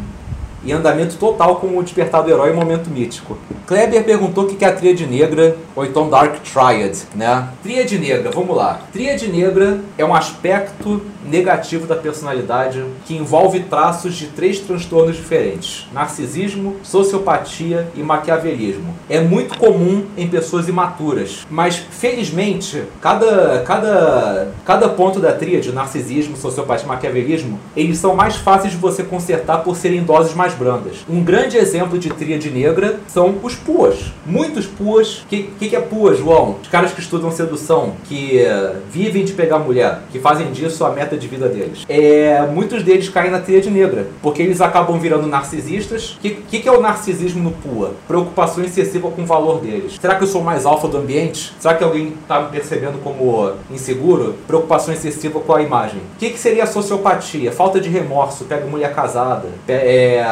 [0.66, 3.38] em andamento total com o Despertar do Herói Momento Mítico.
[3.70, 7.50] Kleber perguntou o que é a Tríade Negra, ou então Dark Triad, né?
[7.62, 8.82] Tríade Negra, vamos lá.
[8.92, 15.88] Tríade Negra é um aspecto negativo da personalidade que envolve traços de três transtornos diferentes:
[15.94, 18.96] narcisismo, sociopatia e maquiavelismo.
[19.10, 26.36] É muito comum em pessoas imaturas, mas felizmente cada, cada, cada ponto da tríade, narcisismo,
[26.36, 31.06] sociopatia e maquiavelismo, eles são mais fáceis de você consertar por serem doses mais brandas.
[31.10, 34.12] Um grande exemplo de tríade negra são os puas.
[34.26, 35.20] Muitos puas.
[35.20, 36.58] O que, que, é pua, João?
[36.62, 40.92] Os caras que estudam sedução, que uh, vivem de pegar mulher, que fazem disso a
[40.92, 41.86] meta de vida deles.
[41.88, 46.12] É, muitos deles caem na tríade negra, porque eles acabam virando narcisistas.
[46.14, 47.94] O que, que, que, é o narcisismo no pua?
[48.08, 49.98] Preocupação excessiva com o valor deles.
[50.00, 51.54] Será que eu sou mais alfa do ambiente?
[51.60, 54.36] Será que alguém está me percebendo como inseguro?
[54.48, 56.00] Preocupação excessiva com a imagem.
[56.16, 57.52] O que, que seria a sociopatia?
[57.52, 60.24] Falta de remorso, pega mulher casada, é,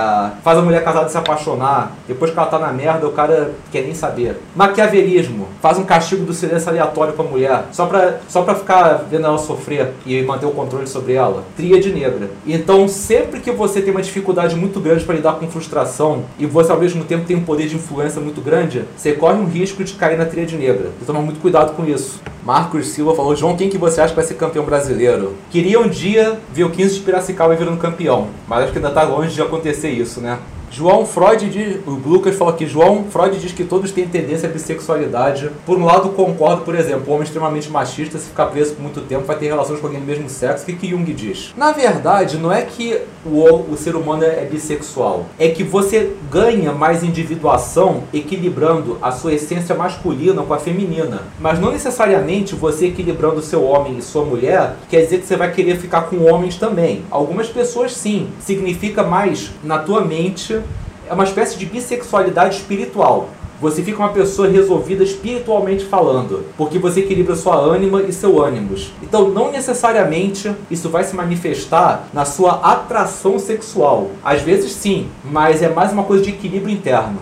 [0.43, 3.82] faz a mulher casada se apaixonar, depois que ela tá na merda, o cara quer
[3.82, 4.39] nem saber.
[4.56, 9.06] Maquiavelismo, faz um castigo do silêncio aleatório com a mulher, só pra, só pra ficar
[9.10, 11.43] vendo ela sofrer e manter o controle sobre ela.
[11.56, 12.30] Tríade negra.
[12.46, 16.72] Então, sempre que você tem uma dificuldade muito grande para lidar com frustração e você
[16.72, 19.93] ao mesmo tempo tem um poder de influência muito grande, você corre um risco de
[19.93, 20.91] cair na tríade negra.
[20.96, 22.20] Então, toma muito cuidado com isso.
[22.47, 25.36] Marcos Silva falou: João, quem que você acha que vai ser campeão brasileiro?
[25.51, 29.03] Queria um dia ver o 15 de Piracicaba virando campeão, mas acho que ainda tá
[29.03, 30.39] longe de acontecer isso, né?
[30.69, 34.51] João Freud diz, o Lucas falou aqui, João Freud diz que todos têm tendência à
[34.51, 35.49] bissexualidade.
[35.65, 39.01] Por um lado, concordo, por exemplo, o homem extremamente machista, se ficar preso por muito
[39.01, 40.63] tempo, vai ter relações com alguém do mesmo sexo.
[40.63, 41.53] O que, que Jung diz?
[41.58, 46.71] Na verdade, não é que o, o ser humano é bissexual, é que você ganha
[46.71, 51.23] mais individuação equilibrando a sua essência masculina com a feminina.
[51.39, 55.51] Mas não necessariamente você equilibrando seu homem e sua mulher quer dizer que você vai
[55.51, 57.03] querer ficar com homens também.
[57.10, 60.58] Algumas pessoas sim, significa mais na tua mente
[61.10, 63.30] é uma espécie de bissexualidade espiritual.
[63.60, 68.91] Você fica uma pessoa resolvida espiritualmente falando, porque você equilibra sua ânima e seu ânimos.
[69.02, 74.12] Então, não necessariamente isso vai se manifestar na sua atração sexual.
[74.24, 77.17] Às vezes sim, mas é mais uma coisa de equilíbrio interno.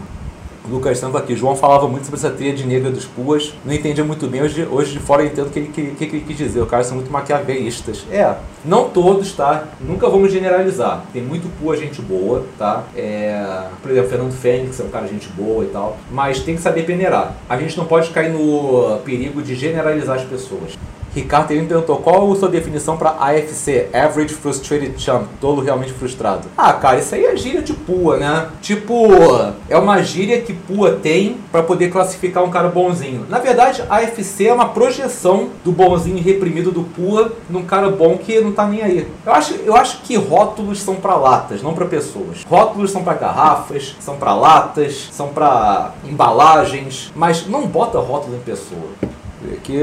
[0.69, 1.35] Lucas Santos aqui.
[1.35, 3.53] João falava muito sobre essa tríade negra dos puas.
[3.63, 4.41] Não entendia muito bem.
[4.41, 6.59] Hoje, hoje de fora eu entendo o que ele, que, que ele quis dizer.
[6.59, 8.05] Os caras são muito maquiavelistas.
[8.11, 9.65] É, não todos, tá?
[9.79, 11.03] Nunca vamos generalizar.
[11.13, 12.83] Tem muito pua gente boa, tá?
[12.95, 15.97] É, por exemplo, Fernando Fênix é um cara gente boa e tal.
[16.11, 17.35] Mas tem que saber peneirar.
[17.47, 20.75] A gente não pode cair no perigo de generalizar as pessoas.
[21.15, 26.49] Ricardo me perguntou qual a sua definição para AFC, Average Frustrated Champ, tolo realmente frustrado.
[26.57, 28.49] Ah, cara, isso aí é gíria de pua, né?
[28.61, 29.07] Tipo,
[29.69, 33.25] é uma gíria que pua tem para poder classificar um cara bonzinho.
[33.29, 38.41] Na verdade, AFC é uma projeção do bonzinho reprimido do pua num cara bom que
[38.41, 39.11] não tá nem aí.
[39.25, 42.43] Eu acho, eu acho que rótulos são para latas, não para pessoas.
[42.47, 48.39] Rótulos são para garrafas, são para latas, são para embalagens, mas não bota rótulo em
[48.39, 48.89] pessoa.
[49.53, 49.79] Aqui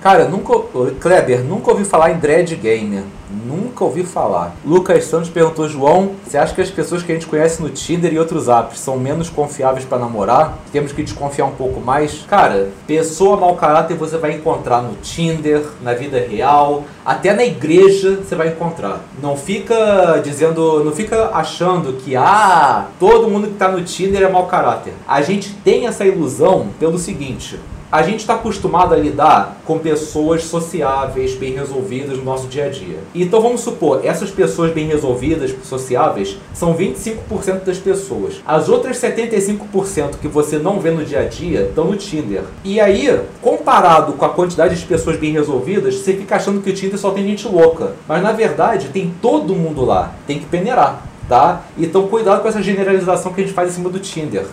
[0.00, 0.54] Cara, nunca.
[1.00, 3.02] Kleber, nunca ouvi falar em Dread Gamer.
[3.46, 4.54] Nunca ouvi falar.
[4.64, 8.12] Lucas Santos perguntou, João, você acha que as pessoas que a gente conhece no Tinder
[8.12, 10.56] e outros apps são menos confiáveis para namorar?
[10.72, 12.24] Temos que desconfiar um pouco mais?
[12.28, 18.16] Cara, pessoa mau caráter você vai encontrar no Tinder, na vida real, até na igreja
[18.22, 19.00] você vai encontrar.
[19.20, 24.28] Não fica dizendo, não fica achando que ah, todo mundo que tá no Tinder é
[24.28, 24.94] mau caráter.
[25.06, 27.58] A gente tem essa ilusão pelo seguinte,
[27.90, 32.68] a gente está acostumado a lidar com pessoas sociáveis, bem resolvidas no nosso dia a
[32.68, 32.98] dia.
[33.14, 38.42] Então vamos supor, essas pessoas bem resolvidas, sociáveis, são 25% das pessoas.
[38.46, 42.42] As outras 75% que você não vê no dia a dia estão no Tinder.
[42.62, 46.74] E aí, comparado com a quantidade de pessoas bem resolvidas, você fica achando que o
[46.74, 47.92] Tinder só tem gente louca.
[48.06, 50.12] Mas na verdade, tem todo mundo lá.
[50.26, 51.04] Tem que peneirar.
[51.28, 51.64] Tá?
[51.76, 54.46] Então cuidado com essa generalização que a gente faz em cima do Tinder.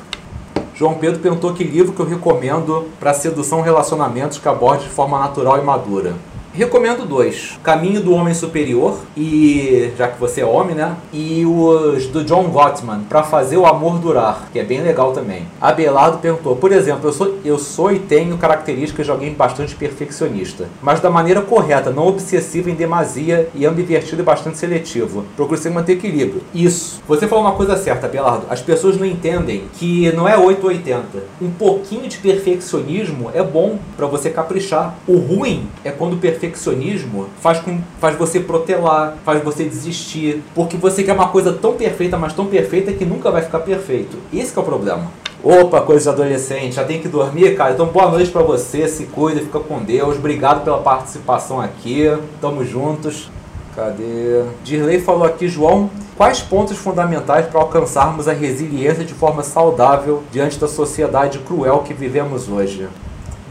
[0.76, 5.18] João Pedro perguntou que livro que eu recomendo para sedução relacionamentos que aborde de forma
[5.18, 6.14] natural e madura.
[6.56, 10.96] Recomendo dois: Caminho do Homem Superior e já que você é homem, né?
[11.12, 15.46] E os do John Gottman para fazer o amor durar, que é bem legal também.
[15.60, 20.70] Abelardo perguntou: Por exemplo, eu sou eu sou e tenho características de alguém bastante perfeccionista,
[20.82, 25.26] mas da maneira correta, não obsessivo em demasia e ambivertido e bastante seletivo.
[25.36, 26.42] Procuro sempre manter equilíbrio.
[26.54, 27.02] Isso.
[27.06, 28.46] Você falou uma coisa certa, Abelardo.
[28.50, 31.06] As pessoas não entendem que não é 880.
[31.42, 34.96] Um pouquinho de perfeccionismo é bom para você caprichar.
[35.06, 40.44] O ruim é quando o perfeccionismo perfeccionismo faz, com, faz você protelar, faz você desistir,
[40.54, 44.18] porque você quer uma coisa tão perfeita, mas tão perfeita que nunca vai ficar perfeito.
[44.34, 45.12] Esse é o problema.
[45.44, 47.74] Opa, coisa de adolescente, já tem que dormir, cara.
[47.74, 50.18] Então boa noite para você, se cuida, fica com Deus.
[50.18, 52.06] Obrigado pela participação aqui.
[52.42, 53.30] Tamo juntos.
[53.76, 54.44] Cadê?
[54.64, 60.58] Dirley falou aqui, João, quais pontos fundamentais para alcançarmos a resiliência de forma saudável diante
[60.58, 62.88] da sociedade cruel que vivemos hoje?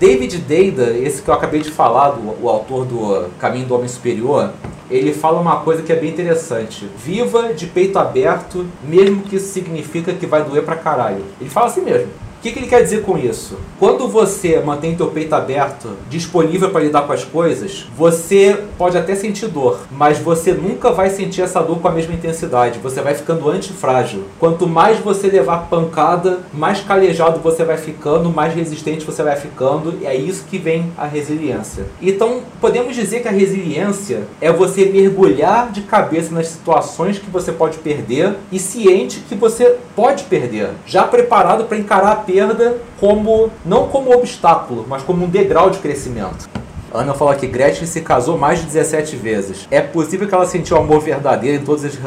[0.04, 3.88] David Deida, esse que eu acabei de falar, do, o autor do Caminho do Homem
[3.88, 4.52] Superior,
[4.90, 6.86] ele fala uma coisa que é bem interessante.
[6.94, 11.24] Viva de peito aberto, mesmo que isso significa que vai doer pra caralho.
[11.40, 12.08] Ele fala assim mesmo
[12.44, 13.56] que, que ele quer dizer com isso?
[13.78, 19.14] Quando você mantém teu peito aberto, disponível para lidar com as coisas, você pode até
[19.14, 22.78] sentir dor, mas você nunca vai sentir essa dor com a mesma intensidade.
[22.80, 24.24] Você vai ficando antifrágil.
[24.38, 29.98] Quanto mais você levar pancada, mais calejado você vai ficando, mais resistente você vai ficando,
[30.02, 31.86] e é isso que vem a resiliência.
[32.02, 37.52] Então, podemos dizer que a resiliência é você mergulhar de cabeça nas situações que você
[37.52, 42.33] pode perder e ciente que você pode perder, já preparado para encarar a perda
[42.98, 46.48] como não como obstáculo, mas como um degrau de crescimento.
[46.94, 49.66] Ana fala que Gretchen se casou mais de 17 vezes.
[49.68, 51.98] É possível que ela sentiu amor verdadeiro em todos esses,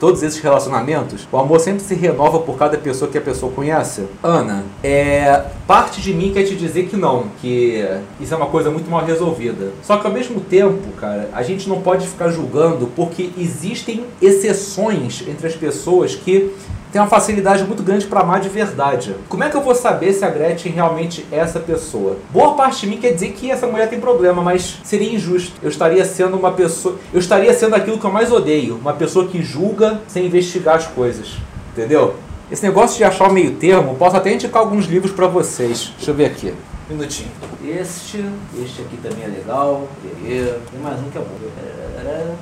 [0.00, 1.28] todos esses relacionamentos?
[1.30, 4.02] O amor sempre se renova por cada pessoa que a pessoa conhece?
[4.20, 7.86] Ana, é, parte de mim quer te dizer que não, que
[8.18, 9.70] isso é uma coisa muito mal resolvida.
[9.84, 15.22] Só que ao mesmo tempo, cara, a gente não pode ficar julgando porque existem exceções
[15.28, 16.52] entre as pessoas que
[16.94, 19.16] tem uma facilidade muito grande para amar de verdade.
[19.28, 22.18] Como é que eu vou saber se a Gretchen realmente é essa pessoa?
[22.30, 25.56] Boa parte de mim quer dizer que essa mulher tem problema, mas seria injusto.
[25.60, 26.96] Eu estaria sendo uma pessoa.
[27.12, 30.86] Eu estaria sendo aquilo que eu mais odeio, uma pessoa que julga sem investigar as
[30.86, 31.32] coisas.
[31.72, 32.14] entendeu?
[32.48, 35.92] Esse negócio de achar o meio termo, posso até indicar alguns livros para vocês.
[35.96, 36.54] Deixa eu ver aqui.
[36.88, 37.30] Um minutinho.
[37.64, 38.24] Este,
[38.62, 39.88] este aqui também é legal.
[40.22, 42.36] Tem mais um que é bom.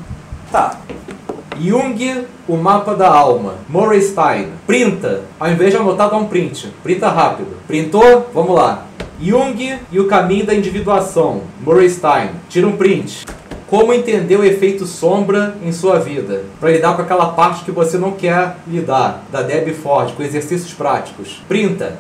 [0.51, 0.79] Tá.
[1.61, 3.55] Jung, o mapa da alma.
[3.69, 4.49] Murray Stein.
[4.67, 5.23] Printa.
[5.39, 6.73] Ao invés de anotar, dá um print.
[6.83, 7.57] Printa rápido.
[7.67, 8.31] Printou?
[8.33, 8.87] Vamos lá.
[9.21, 11.43] Jung e o caminho da individuação.
[11.61, 12.31] Murray Stein.
[12.49, 13.25] Tira um print.
[13.69, 16.45] Como entender o efeito sombra em sua vida?
[16.61, 19.25] Para lidar com aquela parte que você não quer lidar.
[19.31, 21.43] Da Debbie Ford, com exercícios práticos.
[21.49, 21.99] Printa.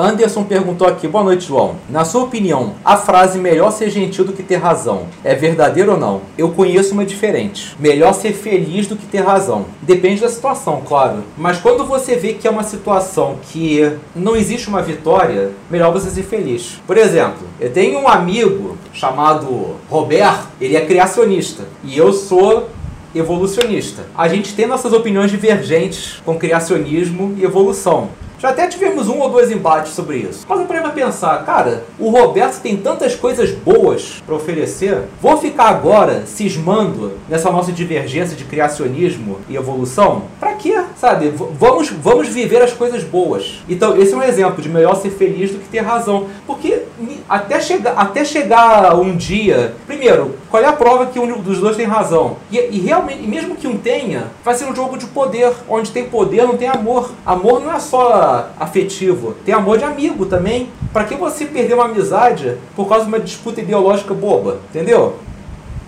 [0.00, 1.76] Anderson perguntou aqui, boa noite, João.
[1.88, 5.98] Na sua opinião, a frase melhor ser gentil do que ter razão é verdadeira ou
[5.98, 6.22] não?
[6.38, 7.76] Eu conheço uma diferente.
[7.78, 9.66] Melhor ser feliz do que ter razão.
[9.82, 11.22] Depende da situação, claro.
[11.36, 16.08] Mas quando você vê que é uma situação que não existe uma vitória, melhor você
[16.08, 16.80] ser feliz.
[16.86, 21.64] Por exemplo, eu tenho um amigo chamado Roberto, ele é criacionista.
[21.84, 22.70] E eu sou
[23.14, 24.06] evolucionista.
[24.16, 28.08] A gente tem nossas opiniões divergentes com criacionismo e evolução.
[28.40, 30.46] Já até tivemos um ou dois embates sobre isso.
[30.48, 35.02] Mas eu parei pra pensar, cara, o Roberto tem tantas coisas boas para oferecer.
[35.20, 40.22] Vou ficar agora cismando nessa nossa divergência de criacionismo e evolução?
[40.40, 40.82] Pra quê?
[40.96, 41.28] Sabe?
[41.28, 43.62] V vamos, vamos viver as coisas boas.
[43.68, 46.26] Então, esse é um exemplo de melhor ser feliz do que ter razão.
[46.46, 46.84] Porque
[47.28, 49.74] até, chega, até chegar um dia.
[49.86, 52.38] Primeiro, qual é a prova que um dos dois tem razão?
[52.50, 55.52] E, e realmente, e mesmo que um tenha, vai ser um jogo de poder.
[55.68, 57.12] Onde tem poder, não tem amor.
[57.26, 60.68] Amor não é só afetivo, tem amor de amigo também.
[60.92, 64.58] Para que você perder uma amizade por causa de uma disputa ideológica boba?
[64.70, 65.16] Entendeu?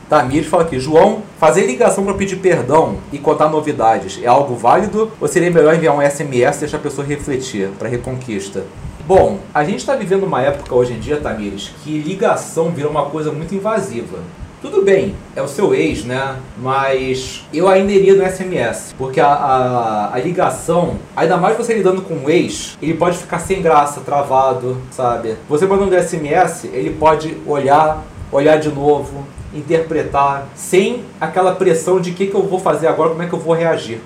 [0.09, 5.11] Tamires fala aqui, João, fazer ligação para pedir perdão e contar novidades é algo válido
[5.19, 8.65] ou seria melhor enviar um SMS e deixar a pessoa refletir para reconquista?
[9.07, 13.07] Bom, a gente está vivendo uma época hoje em dia, Tamires, que ligação virou uma
[13.07, 14.19] coisa muito invasiva.
[14.63, 16.37] Tudo bem, é o seu ex, né?
[16.57, 18.95] Mas eu ainda iria no SMS.
[18.97, 23.41] Porque a, a, a, ligação, ainda mais você lidando com um ex, ele pode ficar
[23.41, 25.35] sem graça, travado, sabe?
[25.49, 32.15] Você mandando SMS, ele pode olhar, olhar de novo, interpretar, sem aquela pressão de o
[32.15, 34.01] que, que eu vou fazer agora, como é que eu vou reagir.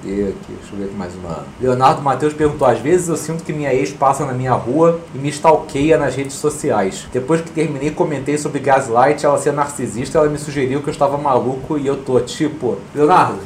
[0.00, 0.52] Cadê aqui?
[0.60, 1.44] Deixa eu ver aqui mais uma.
[1.60, 5.18] Leonardo Matheus perguntou: às vezes eu sinto que minha ex passa na minha rua e
[5.18, 7.06] me stalkeia nas redes sociais.
[7.12, 11.18] Depois que terminei, comentei sobre Gaslight, ela ser narcisista, ela me sugeriu que eu estava
[11.18, 13.38] maluco e eu tô tipo, Leonardo,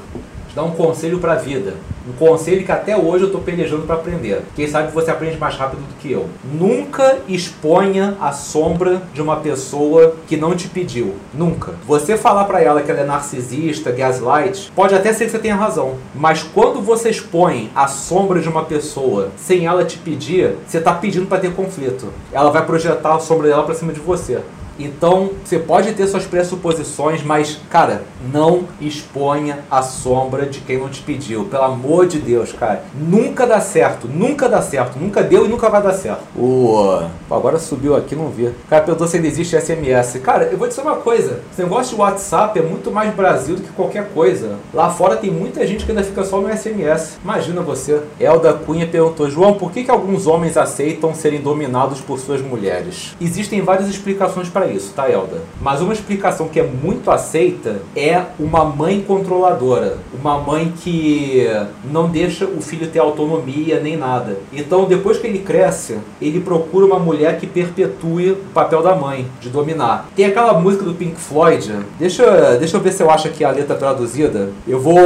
[0.49, 1.75] te dá um conselho pra vida.
[2.07, 4.43] Um conselho que até hoje eu estou pelejando para aprender.
[4.55, 6.29] Quem sabe você aprende mais rápido do que eu.
[6.45, 11.15] Nunca exponha a sombra de uma pessoa que não te pediu.
[11.33, 11.73] Nunca.
[11.87, 15.57] Você falar para ela que ela é narcisista, gaslight, pode até ser que você tenha
[15.57, 15.95] razão.
[16.15, 20.93] Mas quando você expõe a sombra de uma pessoa sem ela te pedir, você está
[20.93, 22.13] pedindo para ter conflito.
[22.33, 24.41] Ela vai projetar a sombra dela para cima de você.
[24.79, 28.03] Então, você pode ter suas pressuposições, mas, cara,
[28.33, 31.45] não exponha a sombra de quem não te pediu.
[31.45, 32.83] Pelo amor de Deus, cara.
[32.95, 34.99] Nunca dá certo, nunca dá certo.
[34.99, 36.23] Nunca deu e nunca vai dar certo.
[36.37, 37.03] O...
[37.31, 38.47] Agora subiu aqui, não vi.
[38.47, 40.19] O cara perguntou se ainda existe SMS.
[40.23, 41.41] Cara, eu vou dizer uma coisa.
[41.53, 44.57] Esse negócio de WhatsApp é muito mais Brasil do que qualquer coisa.
[44.73, 47.19] Lá fora tem muita gente que ainda fica só no SMS.
[47.23, 48.03] Imagina você.
[48.19, 53.15] Elda Cunha perguntou, João, por que, que alguns homens aceitam serem dominados por suas mulheres?
[53.21, 55.43] Existem várias explicações para isso, tá, Elda?
[55.61, 59.99] Mas uma explicação que é muito aceita é uma mãe controladora.
[60.19, 61.47] Uma mãe que
[61.91, 64.37] não deixa o filho ter autonomia nem nada.
[64.53, 69.27] Então, depois que ele cresce, ele procura uma mulher que perpetue o papel da mãe,
[69.41, 70.09] de dominar.
[70.15, 71.73] Tem aquela música do Pink Floyd.
[71.99, 74.51] Deixa, deixa eu ver se eu acho aqui a letra traduzida.
[74.67, 74.99] Eu vou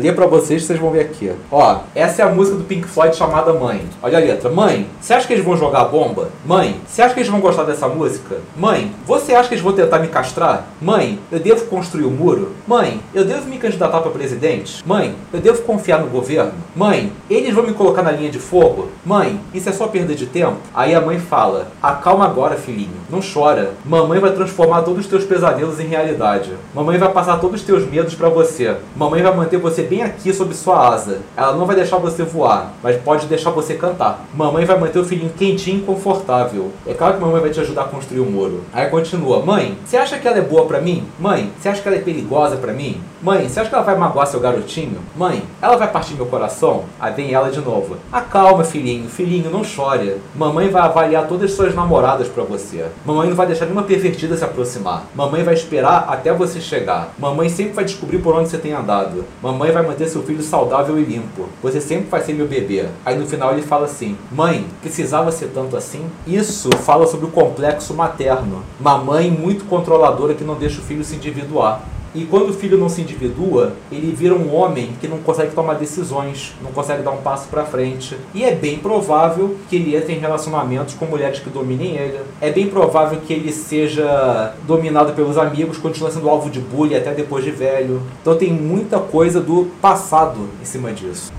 [0.00, 1.32] ler para vocês, vocês vão ver aqui.
[1.50, 3.82] Ó, essa é a música do Pink Floyd chamada Mãe.
[4.02, 4.50] Olha a letra.
[4.50, 6.28] Mãe, você acha que eles vão jogar bomba?
[6.44, 8.36] Mãe, você acha que eles vão gostar dessa música?
[8.56, 10.66] Mãe, você acha que eles vão tentar me castrar?
[10.82, 12.52] Mãe, eu devo construir o um muro?
[12.66, 14.82] Mãe, eu devo me candidatar para presidente?
[14.84, 16.54] Mãe, eu devo confiar no governo?
[16.74, 18.88] Mãe, eles vão me colocar na linha de fogo?
[19.04, 20.56] Mãe, isso é só perda de tempo?
[20.74, 22.96] Aí a mãe fala: Acalma agora, filhinho.
[23.08, 23.74] Não chora.
[23.84, 26.50] Mamãe vai transformar todos os teus pesadelos em realidade.
[26.74, 28.76] Mamãe vai passar todos os teus medos para você.
[28.96, 31.20] Mamãe vai manter você bem aqui sob sua asa.
[31.36, 34.26] Ela não vai deixar você voar, mas pode deixar você cantar.
[34.34, 36.72] Mamãe vai manter o filhinho quentinho e confortável.
[36.84, 38.64] É claro que mamãe vai te ajudar a construir o um muro.
[38.72, 41.04] Aí continua: Mãe, você acha que ela é boa para mim?
[41.18, 42.98] Mãe, você acha que ela é perigosa para mim?
[43.22, 44.98] Mãe, você acha que ela vai magoar seu garotinho?
[45.14, 46.84] Mãe, ela vai partir meu coração?
[46.98, 47.96] Aí vem ela de novo.
[48.10, 49.08] Acalma, filhinho.
[49.08, 50.16] Filhinho, não chore.
[50.34, 52.86] Mamãe vai avaliar todas as suas namoradas para você.
[53.04, 55.04] Mamãe não vai deixar nenhuma pervertida se aproximar.
[55.14, 57.12] Mamãe vai esperar até você chegar.
[57.18, 59.24] Mamãe sempre vai descobrir por onde você tem andado.
[59.42, 61.48] Mamãe vai manter seu filho saudável e limpo.
[61.62, 62.86] Você sempre vai ser meu bebê.
[63.04, 66.06] Aí no final ele fala assim: Mãe, precisava ser tanto assim?
[66.26, 68.62] Isso fala sobre o complexo materno.
[68.86, 71.82] Mamãe muito controladora que não deixa o filho se individuar.
[72.14, 75.74] E quando o filho não se individua, ele vira um homem que não consegue tomar
[75.74, 78.16] decisões, não consegue dar um passo para frente.
[78.32, 82.20] E é bem provável que ele entre em relacionamentos com mulheres que dominem ele.
[82.40, 87.12] É bem provável que ele seja dominado pelos amigos, continua sendo alvo de bullying até
[87.12, 88.00] depois de velho.
[88.22, 91.32] Então tem muita coisa do passado em cima disso.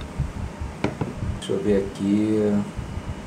[1.39, 2.43] Deixa eu ver aqui.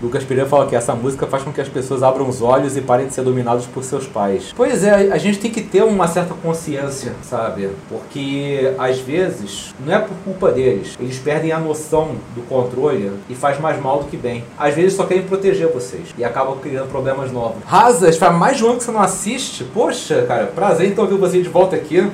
[0.03, 2.81] Lucas Pereira fala que essa música faz com que as pessoas abram os olhos e
[2.81, 4.55] parem de ser dominados por seus pais.
[4.57, 7.69] Pois é, a gente tem que ter uma certa consciência, sabe?
[7.89, 10.97] Porque às vezes não é por culpa deles.
[10.99, 14.43] Eles perdem a noção do controle e faz mais mal do que bem.
[14.59, 17.63] Às vezes só querem proteger vocês e acabam criando problemas novos.
[17.67, 19.65] Razas, faz mais de um ano que você não assiste?
[19.65, 22.11] Poxa, cara, prazer então ouvir você de volta aqui.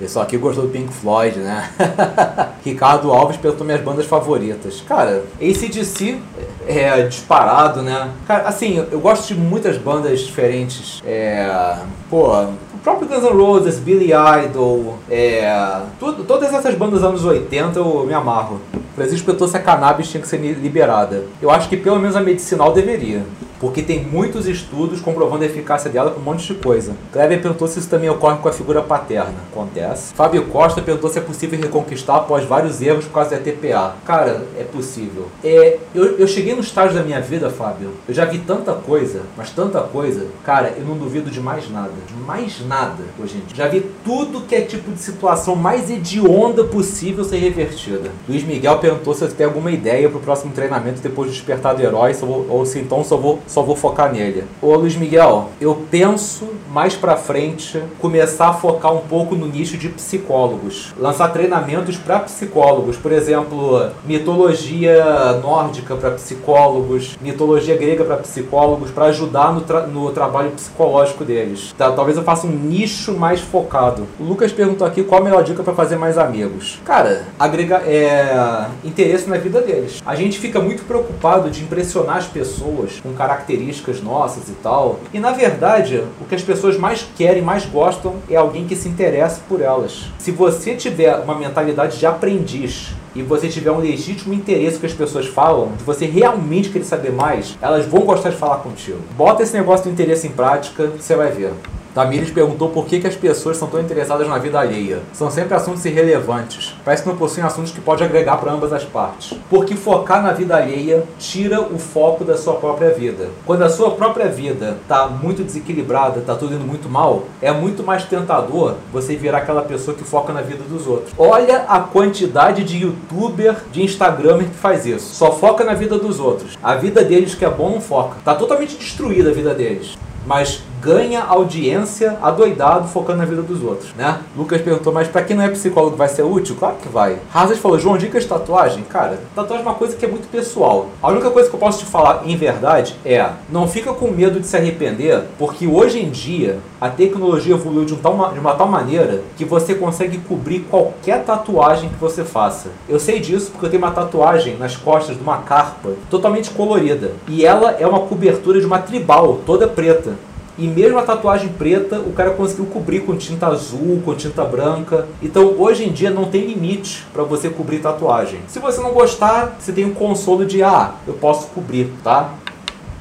[0.00, 1.68] Pessoal aqui gostou do Pink Floyd, né?
[2.64, 4.82] Ricardo Alves perguntou minhas bandas favoritas.
[4.88, 6.18] Cara, ACDC
[6.66, 8.08] é disparado, né?
[8.26, 11.02] Cara, assim, eu gosto de muitas bandas diferentes.
[11.04, 11.76] É.
[12.08, 14.12] Pô, o próprio Guns N' Roses, Billy
[14.46, 15.82] Idol, é.
[15.98, 18.58] Tudo, todas essas bandas dos anos 80 eu me amarro.
[18.96, 21.24] Francisco perguntou se a cannabis tinha que ser liberada.
[21.42, 23.22] Eu acho que pelo menos a medicinal deveria
[23.60, 26.94] porque tem muitos estudos comprovando a eficácia dela com um monte de coisa.
[27.12, 29.34] Kleber perguntou se isso também ocorre com a figura paterna.
[29.52, 30.14] Acontece.
[30.14, 33.94] Fábio Costa perguntou se é possível reconquistar após vários erros por causa da TPA.
[34.04, 35.28] Cara, é possível.
[35.44, 39.22] É, eu, eu cheguei no estágio da minha vida, Fábio, eu já vi tanta coisa,
[39.36, 41.92] mas tanta coisa, cara, eu não duvido de mais nada.
[42.06, 43.42] De mais nada dia.
[43.54, 48.10] Já vi tudo que é tipo de situação mais hedionda possível ser revertida.
[48.28, 51.82] Luiz Miguel perguntou se eu tenho alguma ideia pro próximo treinamento depois do despertar do
[51.82, 52.16] herói,
[52.48, 54.44] ou se então só vou só vou focar nele.
[54.62, 59.76] Ô Luiz Miguel, eu penso mais pra frente começar a focar um pouco no nicho
[59.76, 60.94] de psicólogos.
[60.96, 69.06] Lançar treinamentos para psicólogos, por exemplo, mitologia nórdica para psicólogos, mitologia grega para psicólogos, para
[69.06, 71.74] ajudar no, tra no trabalho psicológico deles.
[71.76, 74.06] Tá, talvez eu faça um nicho mais focado.
[74.20, 76.80] O Lucas perguntou aqui qual a melhor dica para fazer mais amigos.
[76.84, 80.00] Cara, agregar é, interesse na vida deles.
[80.06, 85.00] A gente fica muito preocupado de impressionar as pessoas com caráter características nossas e tal.
[85.12, 88.88] E na verdade, o que as pessoas mais querem, mais gostam, é alguém que se
[88.88, 90.04] interesse por elas.
[90.18, 94.92] Se você tiver uma mentalidade de aprendiz e você tiver um legítimo interesse que as
[94.92, 98.98] pessoas falam, se você realmente querer saber mais, elas vão gostar de falar contigo.
[99.16, 101.52] Bota esse negócio do interesse em prática, você vai ver.
[101.94, 105.00] Tamires perguntou por que, que as pessoas são tão interessadas na vida alheia.
[105.12, 106.74] São sempre assuntos irrelevantes.
[106.84, 109.36] Parece que não possuem assuntos que podem agregar para ambas as partes.
[109.48, 113.28] Porque focar na vida alheia tira o foco da sua própria vida.
[113.44, 117.82] Quando a sua própria vida está muito desequilibrada, está tudo indo muito mal, é muito
[117.82, 121.12] mais tentador você virar aquela pessoa que foca na vida dos outros.
[121.18, 125.14] Olha a quantidade de youtuber, de instagramer que faz isso.
[125.14, 126.56] Só foca na vida dos outros.
[126.62, 128.16] A vida deles que é bom não foca.
[128.24, 129.98] Tá totalmente destruída a vida deles.
[130.26, 134.20] Mas ganha audiência adoidado focando na vida dos outros, né?
[134.36, 136.56] Lucas perguntou, mas para quem não é psicólogo vai ser útil?
[136.58, 137.18] Claro que vai.
[137.32, 138.82] Hazard falou, João, dicas de tatuagem?
[138.84, 140.88] Cara, tatuagem é uma coisa que é muito pessoal.
[141.02, 144.40] A única coisa que eu posso te falar em verdade é, não fica com medo
[144.40, 148.54] de se arrepender, porque hoje em dia a tecnologia evoluiu de, um tal, de uma
[148.54, 152.68] tal maneira que você consegue cobrir qualquer tatuagem que você faça.
[152.88, 157.12] Eu sei disso porque eu tenho uma tatuagem nas costas de uma carpa totalmente colorida.
[157.28, 160.14] E ela é uma cobertura de uma tribal toda preta.
[160.60, 165.06] E mesmo a tatuagem preta, o cara conseguiu cobrir com tinta azul, com tinta branca.
[165.22, 168.40] Então, hoje em dia não tem limite para você cobrir tatuagem.
[168.46, 172.34] Se você não gostar, você tem o um consolo de ah, eu posso cobrir, tá?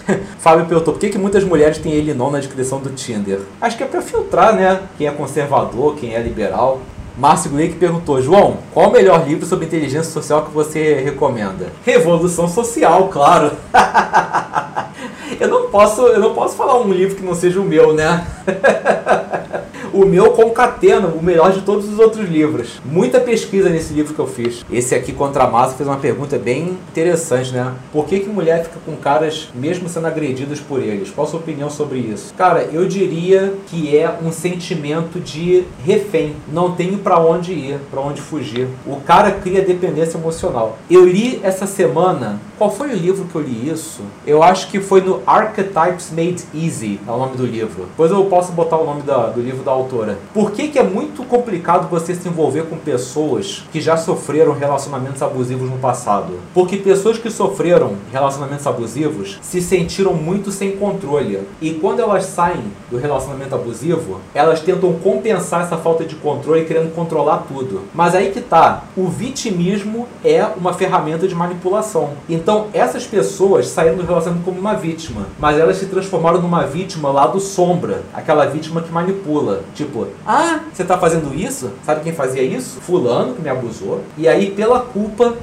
[0.39, 3.41] Fábio perguntou por que, que muitas mulheres têm ele não na descrição do Tinder.
[3.59, 4.79] Acho que é para filtrar, né?
[4.97, 6.79] Quem é conservador, quem é liberal.
[7.17, 11.67] Márcio Gleick perguntou: João, qual o melhor livro sobre inteligência social que você recomenda?
[11.83, 13.51] Revolução Social, claro.
[15.69, 18.25] posso, eu não posso falar um livro que não seja o meu, né?
[19.93, 22.79] o meu concatena o melhor de todos os outros livros.
[22.85, 24.65] Muita pesquisa nesse livro que eu fiz.
[24.71, 27.73] Esse aqui, Contra a Massa, fez uma pergunta bem interessante, né?
[27.91, 31.09] Por que, que mulher fica com caras mesmo sendo agredidas por eles?
[31.09, 32.33] Qual a sua opinião sobre isso?
[32.35, 36.35] Cara, eu diria que é um sentimento de refém.
[36.51, 38.67] Não tenho para onde ir, para onde fugir.
[38.85, 40.77] O cara cria dependência emocional.
[40.89, 42.39] Eu li essa semana.
[42.59, 44.01] Qual foi o livro que eu li isso?
[44.27, 47.85] Eu acho que foi no Archetypes Made Easy, é o nome do livro.
[47.85, 50.19] Depois eu posso botar o nome da, do livro da autora.
[50.33, 55.21] Por que, que é muito complicado você se envolver com pessoas que já sofreram relacionamentos
[55.21, 56.33] abusivos no passado?
[56.53, 61.39] Porque pessoas que sofreram relacionamentos abusivos se sentiram muito sem controle.
[61.61, 66.93] E quando elas saem do relacionamento abusivo, elas tentam compensar essa falta de controle querendo
[66.93, 67.83] controlar tudo.
[67.93, 72.09] Mas aí que tá, o vitimismo é uma ferramenta de manipulação.
[72.27, 76.65] Então Então, essas pessoas saíram do relacionamento como uma vítima, mas elas se transformaram numa
[76.65, 79.61] vítima lá do sombra, aquela vítima que manipula.
[79.75, 81.69] Tipo, ah, você tá fazendo isso?
[81.85, 82.81] Sabe quem fazia isso?
[82.81, 84.01] Fulano que me abusou.
[84.17, 85.35] E aí, pela culpa,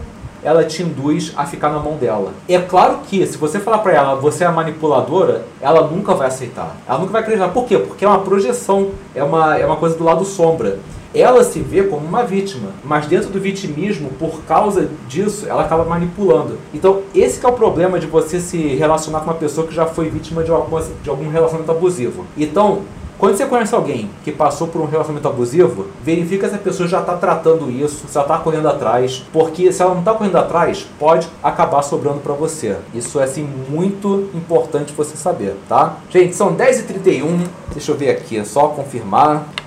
[0.43, 2.33] ela te induz a ficar na mão dela.
[2.49, 6.77] É claro que se você falar para ela, você é manipuladora, ela nunca vai aceitar.
[6.89, 7.51] Ela nunca vai acreditar.
[7.51, 7.79] Por quê?
[7.79, 10.81] Porque é uma projeção, é uma, é uma coisa do lado sombra.
[11.15, 15.85] Ela se vê como uma vítima, mas dentro do vitimismo, por causa disso, ela acaba
[15.85, 16.59] manipulando.
[16.75, 20.09] Então, esse é o problema de você se relacionar com uma pessoa que já foi
[20.09, 22.27] vítima de, alguma, de algum relacionamento abusivo.
[22.37, 22.83] Então,
[23.19, 27.01] quando você conhece alguém que passou por um relacionamento abusivo, verifica se a pessoa já
[27.01, 30.87] está tratando isso, se ela está correndo atrás, porque se ela não está correndo atrás,
[30.99, 32.77] pode acabar sobrando para você.
[32.93, 35.97] Isso é assim muito importante você saber, tá?
[36.11, 39.49] Gente, são 10h31, deixa eu ver aqui, é só confirmar.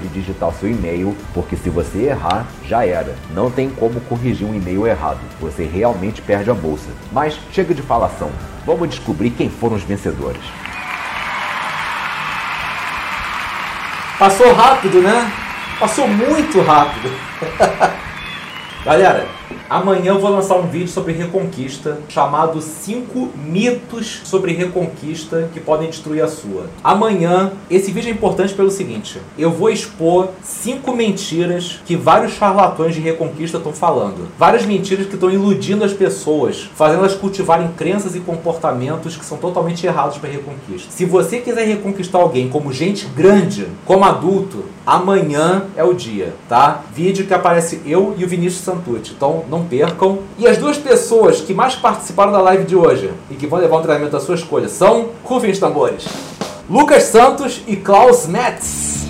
[0.00, 3.14] de digitar seu e-mail, porque se você errar, já era.
[3.34, 5.20] Não tem como corrigir um e-mail errado.
[5.40, 6.88] Você realmente perde a bolsa.
[7.12, 8.30] Mas chega de falação.
[8.66, 10.42] Vamos descobrir quem foram os vencedores.
[14.18, 15.32] Passou rápido, né?
[15.78, 17.10] Passou muito rápido.
[18.84, 19.28] Galera,
[19.70, 25.88] Amanhã eu vou lançar um vídeo sobre Reconquista chamado 5 mitos sobre Reconquista que podem
[25.88, 26.64] destruir a sua.
[26.82, 32.96] Amanhã, esse vídeo é importante pelo seguinte: eu vou expor cinco mentiras que vários charlatões
[32.96, 34.26] de Reconquista estão falando.
[34.36, 39.38] Várias mentiras que estão iludindo as pessoas, fazendo elas cultivarem crenças e comportamentos que são
[39.38, 40.90] totalmente errados para Reconquista.
[40.90, 46.82] Se você quiser reconquistar alguém como gente grande, como adulto, amanhã é o dia, tá?
[46.92, 48.64] Vídeo que aparece eu e o Vinícius
[49.10, 50.18] Então não percam.
[50.38, 53.78] E as duas pessoas que mais participaram da live de hoje e que vão levar
[53.78, 56.06] um treinamento da sua escolha são, rufem os tambores,
[56.68, 59.09] Lucas Santos e Klaus Metz.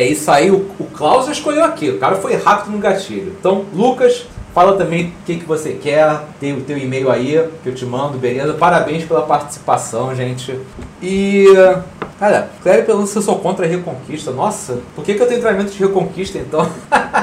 [0.00, 1.90] É, isso aí o, o Klaus escolheu aqui.
[1.90, 3.36] O cara foi rápido no gatilho.
[3.38, 6.22] Então, Lucas, fala também o que, que você quer.
[6.40, 8.54] Tem o teu e-mail aí que eu te mando, beleza?
[8.54, 10.58] Parabéns pela participação, gente.
[11.02, 11.44] E.
[12.18, 14.30] Cara, Cléber pergunta se eu sou contra a Reconquista.
[14.30, 16.66] Nossa, por que, que eu tenho treinamento de Reconquista então?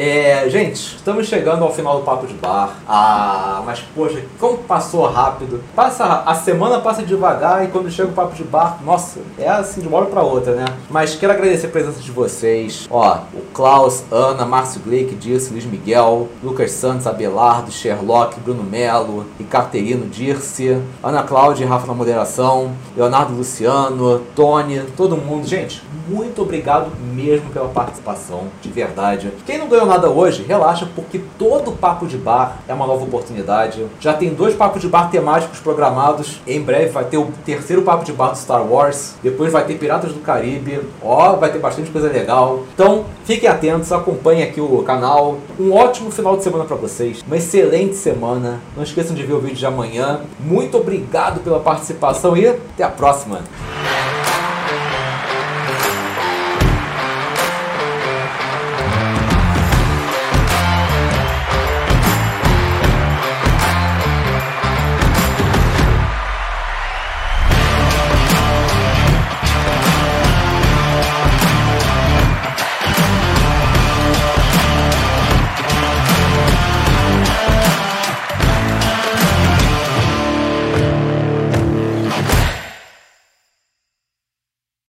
[0.00, 2.72] É, gente, estamos chegando ao final do Papo de Bar.
[2.86, 5.60] Ah, mas poxa, como passou rápido.
[5.74, 9.80] Passa, a semana passa devagar e quando chega o Papo de Bar, nossa, é assim
[9.80, 10.66] de uma hora para outra, né?
[10.88, 12.86] Mas quero agradecer a presença de vocês.
[12.88, 19.26] Ó, o Klaus, Ana, Márcio Gleick, Dirce, Luiz Miguel, Lucas Santos, Abelardo, Sherlock, Bruno Melo,
[19.36, 25.44] Ricarterino, Dirce, Ana Cláudia e Rafa na moderação, Leonardo Luciano, Tony, todo mundo.
[25.44, 29.32] Gente, muito obrigado mesmo pela participação, de verdade.
[29.44, 33.84] Quem não ganhou nada hoje, relaxa, porque todo papo de bar é uma nova oportunidade.
[34.00, 36.40] Já tem dois papos de bar temáticos programados.
[36.46, 39.14] Em breve vai ter o terceiro papo de bar do Star Wars.
[39.22, 40.80] Depois vai ter Piratas do Caribe.
[41.02, 42.64] Ó, vai ter bastante coisa legal.
[42.74, 45.38] Então, fiquem atentos, acompanhem aqui o canal.
[45.58, 47.22] Um ótimo final de semana para vocês.
[47.26, 48.60] Uma excelente semana.
[48.76, 50.20] Não esqueçam de ver o vídeo de amanhã.
[50.40, 53.40] Muito obrigado pela participação e até a próxima.